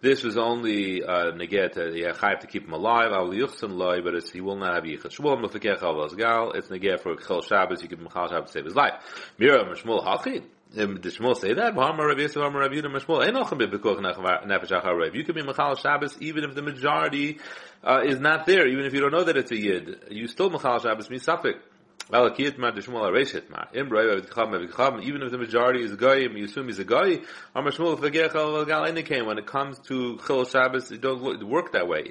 this 0.04 0.22
was 0.22 0.36
only 0.36 1.02
uh, 1.02 1.32
neget 1.32 1.78
uh, 1.78 2.14
have 2.20 2.40
to 2.40 2.46
keep 2.46 2.66
him 2.66 2.74
alive. 2.74 3.10
Al 3.10 3.28
yuchsin 3.28 3.70
loy, 3.70 4.02
but 4.02 4.22
he 4.30 4.42
will 4.42 4.56
not 4.56 4.74
have 4.74 4.84
yichud. 4.84 5.06
Shmuel 5.06 5.42
mefakech 5.42 5.82
al 5.82 6.08
gal. 6.10 6.52
It's 6.52 6.68
neget 6.68 7.00
for 7.00 7.16
chel 7.16 7.40
Shabbos. 7.40 7.82
You 7.82 7.88
give 7.88 8.00
him 8.00 8.08
chal 8.12 8.28
Shabbos 8.28 8.50
to 8.50 8.52
save 8.52 8.66
his 8.66 8.74
life. 8.74 9.32
Mira 9.38 9.64
mishmul 9.64 10.04
hachi. 10.04 10.44
The 10.74 11.08
Shmuel 11.10 11.36
say 11.36 11.54
that, 11.54 11.76
Rabbi 11.76 12.02
Rabbi 12.02 12.22
nefesh 14.44 15.14
You 15.14 15.24
can 15.24 15.34
be 15.34 15.42
Mechal 15.42 15.78
Shabbos 15.78 16.16
even 16.20 16.44
if 16.44 16.54
the 16.54 16.62
majority 16.62 17.38
uh, 17.82 18.02
is 18.04 18.18
not 18.18 18.46
there, 18.46 18.66
even 18.66 18.84
if 18.84 18.92
you 18.92 19.00
don't 19.00 19.12
know 19.12 19.24
that 19.24 19.36
it's 19.36 19.50
a 19.52 19.56
Yid. 19.56 20.06
You 20.10 20.26
still 20.26 20.50
Mechal 20.50 20.82
Shabbos 20.82 21.08
misafik. 21.08 21.58
Even 22.12 22.36
if 25.22 25.30
the 25.30 25.38
majority 25.38 25.82
is 25.82 25.92
and 25.92 26.38
you 26.38 26.44
assume 26.44 26.66
he's 26.66 26.78
a 26.78 26.84
guy, 26.84 27.20
when 27.54 29.38
it 29.38 29.46
comes 29.46 29.78
to 29.78 30.18
Chil 30.26 30.44
Shabbos, 30.44 30.90
it 30.90 31.00
don't 31.00 31.48
work 31.48 31.72
that 31.72 31.88
way. 31.88 32.04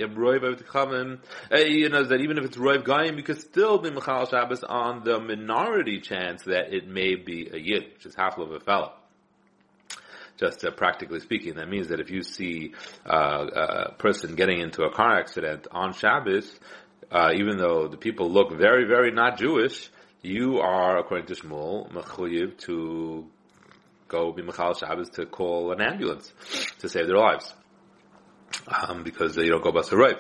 Eh, 1.51 1.65
you 1.65 1.89
know, 1.89 2.03
that 2.03 2.21
even 2.21 2.39
if 2.39 2.45
it's 2.45 2.57
Roiv 2.57 2.83
Gayim, 2.83 3.17
you 3.17 3.23
could 3.23 3.39
still 3.39 3.77
be 3.77 3.91
Mechal 3.91 4.27
Shabbos 4.29 4.63
on 4.63 5.03
the 5.03 5.19
minority 5.19 6.00
chance 6.00 6.43
that 6.45 6.73
it 6.73 6.88
may 6.88 7.13
be 7.15 7.50
a 7.53 7.57
Yid, 7.57 7.93
which 7.93 8.07
is 8.07 8.15
half 8.15 8.39
of 8.39 8.51
a 8.51 8.59
fellow 8.59 8.93
just 10.38 10.65
uh, 10.65 10.71
practically 10.71 11.19
speaking. 11.19 11.55
That 11.55 11.69
means 11.69 11.89
that 11.89 12.00
if 12.00 12.09
you 12.09 12.23
see 12.23 12.73
uh, 13.05 13.45
a 13.55 13.91
person 13.93 14.35
getting 14.35 14.59
into 14.59 14.83
a 14.83 14.91
car 14.91 15.19
accident 15.19 15.67
on 15.71 15.93
Shabbos, 15.93 16.59
uh, 17.13 17.32
even 17.36 17.58
though 17.58 17.88
the 17.88 17.98
people 17.98 18.29
look 18.32 18.51
very, 18.51 18.86
very 18.86 19.12
not 19.12 19.38
Jewish, 19.38 19.89
you 20.24 20.58
are, 20.60 20.98
according 20.98 21.27
to 21.27 21.36
Shmuel, 21.36 21.91
mechuyev 21.91 22.58
to 22.65 23.27
go 24.08 24.32
be 24.32 24.41
Mechal 24.41 24.77
Shabbos 24.77 25.10
to 25.12 25.25
call 25.25 25.72
an 25.72 25.82
ambulance 25.82 26.34
to 26.79 26.89
save 26.89 27.08
their 27.08 27.17
lives. 27.17 27.53
Um, 28.67 29.03
because 29.03 29.36
they 29.36 29.48
don't 29.48 29.63
go 29.63 29.72
a 29.72 30.15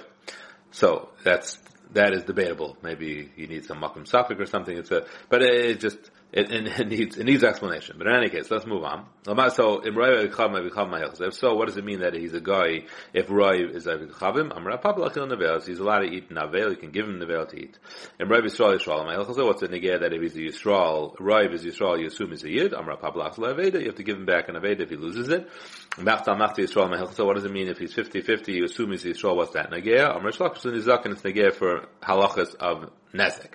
So 0.71 1.09
that's, 1.23 1.59
that 1.93 2.13
is 2.13 2.23
debatable. 2.23 2.77
Maybe 2.81 3.31
you 3.35 3.47
need 3.47 3.65
some 3.65 3.79
makom 3.79 4.09
safik 4.09 4.39
or 4.39 4.45
something. 4.45 4.75
It's 4.75 4.91
a, 4.91 5.05
but 5.29 5.41
it 5.43 5.79
just, 5.79 5.97
it, 6.33 6.51
it, 6.51 6.87
needs 6.87 7.15
it 7.15 7.25
needs 7.25 7.43
explanation. 7.43 7.97
But 7.99 8.07
in 8.07 8.15
any 8.15 8.29
case, 8.29 8.49
let's 8.49 8.65
move 8.65 8.83
on. 8.83 9.05
So 9.23 9.33
if 9.33 11.35
so, 11.35 11.55
what 11.55 11.67
does 11.67 11.77
it 11.77 11.85
mean 11.85 11.99
that 11.99 12.15
he's 12.15 12.33
a 12.33 12.41
guy? 12.41 12.85
If 13.13 13.29
Roy 13.29 13.67
is 13.67 13.85
a 13.85 13.97
chavim, 13.97 15.65
he's 15.65 15.79
allowed 15.79 15.99
to 15.99 16.07
eat 16.07 16.31
navel. 16.31 16.71
You 16.71 16.75
can 16.75 16.89
give 16.89 17.07
him 17.07 17.19
navel 17.19 17.45
to 17.45 17.55
eat. 17.55 17.77
And 18.19 18.31
Roy 18.31 18.41
Yisrael 18.41 18.79
Yisrael, 18.79 19.45
what's 19.45 19.61
the 19.61 19.67
negay 19.67 19.99
that 19.99 20.11
if 20.11 20.21
he's 20.21 20.35
a 20.35 20.39
Yisrael, 20.39 21.15
Roy 21.19 21.49
is 21.49 21.63
Yisrael, 21.63 21.99
you 21.99 22.07
assume 22.07 22.31
he's 22.31 22.43
a 22.43 22.49
yid. 22.49 22.73
Amra 22.73 22.97
pablach 22.97 23.35
leveda. 23.35 23.79
You 23.79 23.87
have 23.87 23.95
to 23.95 24.03
give 24.03 24.17
him 24.17 24.25
back 24.25 24.49
an 24.49 24.55
aveda 24.55 24.81
if 24.81 24.89
he 24.89 24.95
loses 24.95 25.29
it. 25.29 25.47
So 25.95 27.25
what 27.25 27.35
does 27.35 27.45
it 27.45 27.51
mean 27.51 27.67
if 27.67 27.77
he's 27.77 27.93
50-50? 27.93 28.47
You 28.47 28.65
assume 28.65 28.91
he's 28.91 29.03
Yisrael. 29.03 29.35
What's 29.35 29.53
that 29.53 29.69
negay? 29.69 29.99
Amra 29.99 30.31
shlakish 30.31 30.63
nizak 30.63 31.05
and 31.05 31.13
it's 31.13 31.21
negay 31.21 31.53
for 31.53 31.85
halachas 32.01 32.55
of 32.55 32.89
nezek. 33.13 33.53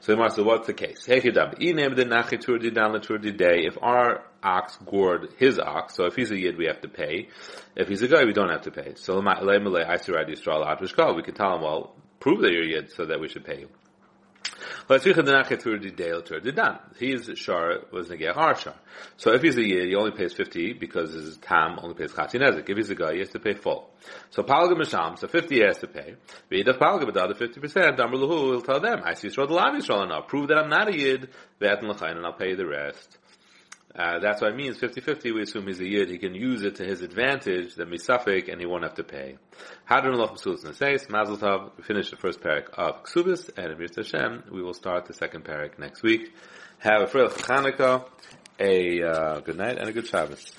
So 0.00 0.16
the 0.16 0.28
so 0.28 0.42
what's 0.42 0.66
the 0.66 0.74
case? 0.74 1.08
If 1.08 1.24
our 3.82 4.22
ox 4.42 4.78
gored 4.84 5.28
his 5.38 5.58
ox, 5.58 5.94
so 5.94 6.04
if 6.04 6.14
he's 6.14 6.30
a 6.30 6.38
yid, 6.38 6.56
we 6.56 6.66
have 6.66 6.80
to 6.82 6.88
pay. 6.88 7.28
If 7.76 7.88
he's 7.88 8.02
a 8.02 8.08
guy, 8.08 8.24
we 8.24 8.32
don't 8.32 8.50
have 8.50 8.62
to 8.62 8.70
pay. 8.70 8.94
So 8.96 9.16
we 9.16 9.22
can 11.22 11.34
tell 11.34 11.56
him, 11.56 11.62
well, 11.62 11.96
prove 12.20 12.40
that 12.42 12.52
you're 12.52 12.64
a 12.64 12.68
yid 12.68 12.92
so 12.92 13.06
that 13.06 13.20
we 13.20 13.28
should 13.28 13.44
pay 13.44 13.58
you. 13.60 13.68
He 14.88 14.94
is 17.12 17.30
shar 17.38 17.78
was 17.92 18.08
negeh 18.08 18.32
har 18.32 18.54
shar. 18.56 18.74
So 19.16 19.32
if 19.32 19.42
he's 19.42 19.56
a 19.56 19.64
year, 19.64 19.86
he 19.86 19.94
only 19.94 20.10
pays 20.10 20.32
fifty 20.32 20.72
because 20.72 21.12
his 21.12 21.36
tam 21.38 21.78
only 21.82 21.94
pays 21.94 22.12
chati 22.12 22.40
nezik. 22.40 22.68
If 22.68 22.76
he's 22.76 22.90
a 22.90 22.94
guy, 22.94 23.12
he 23.14 23.20
has 23.20 23.30
to 23.30 23.38
pay 23.38 23.54
full. 23.54 23.90
So 24.30 24.42
palga 24.42 24.76
misham, 24.76 25.18
so 25.18 25.28
fifty 25.28 25.56
he 25.56 25.60
has 25.62 25.78
to 25.78 25.86
pay. 25.86 26.16
V'yidav 26.50 26.78
palga 26.78 27.04
but 27.04 27.14
the 27.14 27.22
other 27.22 27.34
fifty 27.34 27.60
percent. 27.60 28.00
Amr 28.00 28.16
luhu 28.16 28.50
will 28.50 28.62
tell 28.62 28.80
them, 28.80 29.02
I 29.04 29.14
see 29.14 29.28
yisrael 29.28 29.46
the 29.48 29.54
lav 29.54 29.74
yisrael 29.74 30.04
enough. 30.04 30.26
Prove 30.28 30.48
that 30.48 30.58
I'm 30.58 30.70
not 30.70 30.88
a 30.88 30.96
yid. 30.96 31.30
V'etan 31.60 31.84
l'chayin 31.84 32.16
and 32.16 32.26
I'll 32.26 32.32
pay 32.32 32.54
the 32.54 32.66
rest. 32.66 33.18
Uh, 33.94 34.18
that's 34.20 34.40
what 34.40 34.52
it 34.52 34.56
means 34.56 34.78
50-50. 34.78 35.34
We 35.34 35.42
assume 35.42 35.66
he's 35.66 35.80
a 35.80 35.86
yid. 35.86 36.10
He 36.10 36.18
can 36.18 36.34
use 36.34 36.62
it 36.62 36.76
to 36.76 36.84
his 36.84 37.02
advantage, 37.02 37.74
the 37.74 37.84
misafik, 37.84 38.50
and 38.50 38.60
he 38.60 38.66
won't 38.66 38.84
have 38.84 38.94
to 38.94 39.04
pay. 39.04 39.38
Hadron 39.86 40.16
Loch 40.16 40.36
Mesulis 40.36 40.64
Neseis, 40.64 41.08
Mazel 41.10 41.38
Tov. 41.38 41.70
We 41.76 41.82
finished 41.82 42.10
the 42.10 42.16
first 42.16 42.40
parak 42.40 42.68
of 42.74 43.02
Kesubos, 43.02 43.50
and 43.56 43.72
Amir 43.72 43.88
Hashem, 43.94 44.44
we 44.52 44.62
will 44.62 44.74
start 44.74 45.06
the 45.06 45.14
second 45.14 45.44
parak 45.44 45.78
next 45.78 46.02
week. 46.02 46.32
Have 46.78 47.02
a 47.02 47.06
Freilich 47.06 47.38
Chanukah, 47.38 48.06
a 48.60 49.02
uh, 49.02 49.40
good 49.40 49.56
night, 49.56 49.78
and 49.78 49.88
a 49.88 49.92
good 49.92 50.06
Shabbos. 50.06 50.52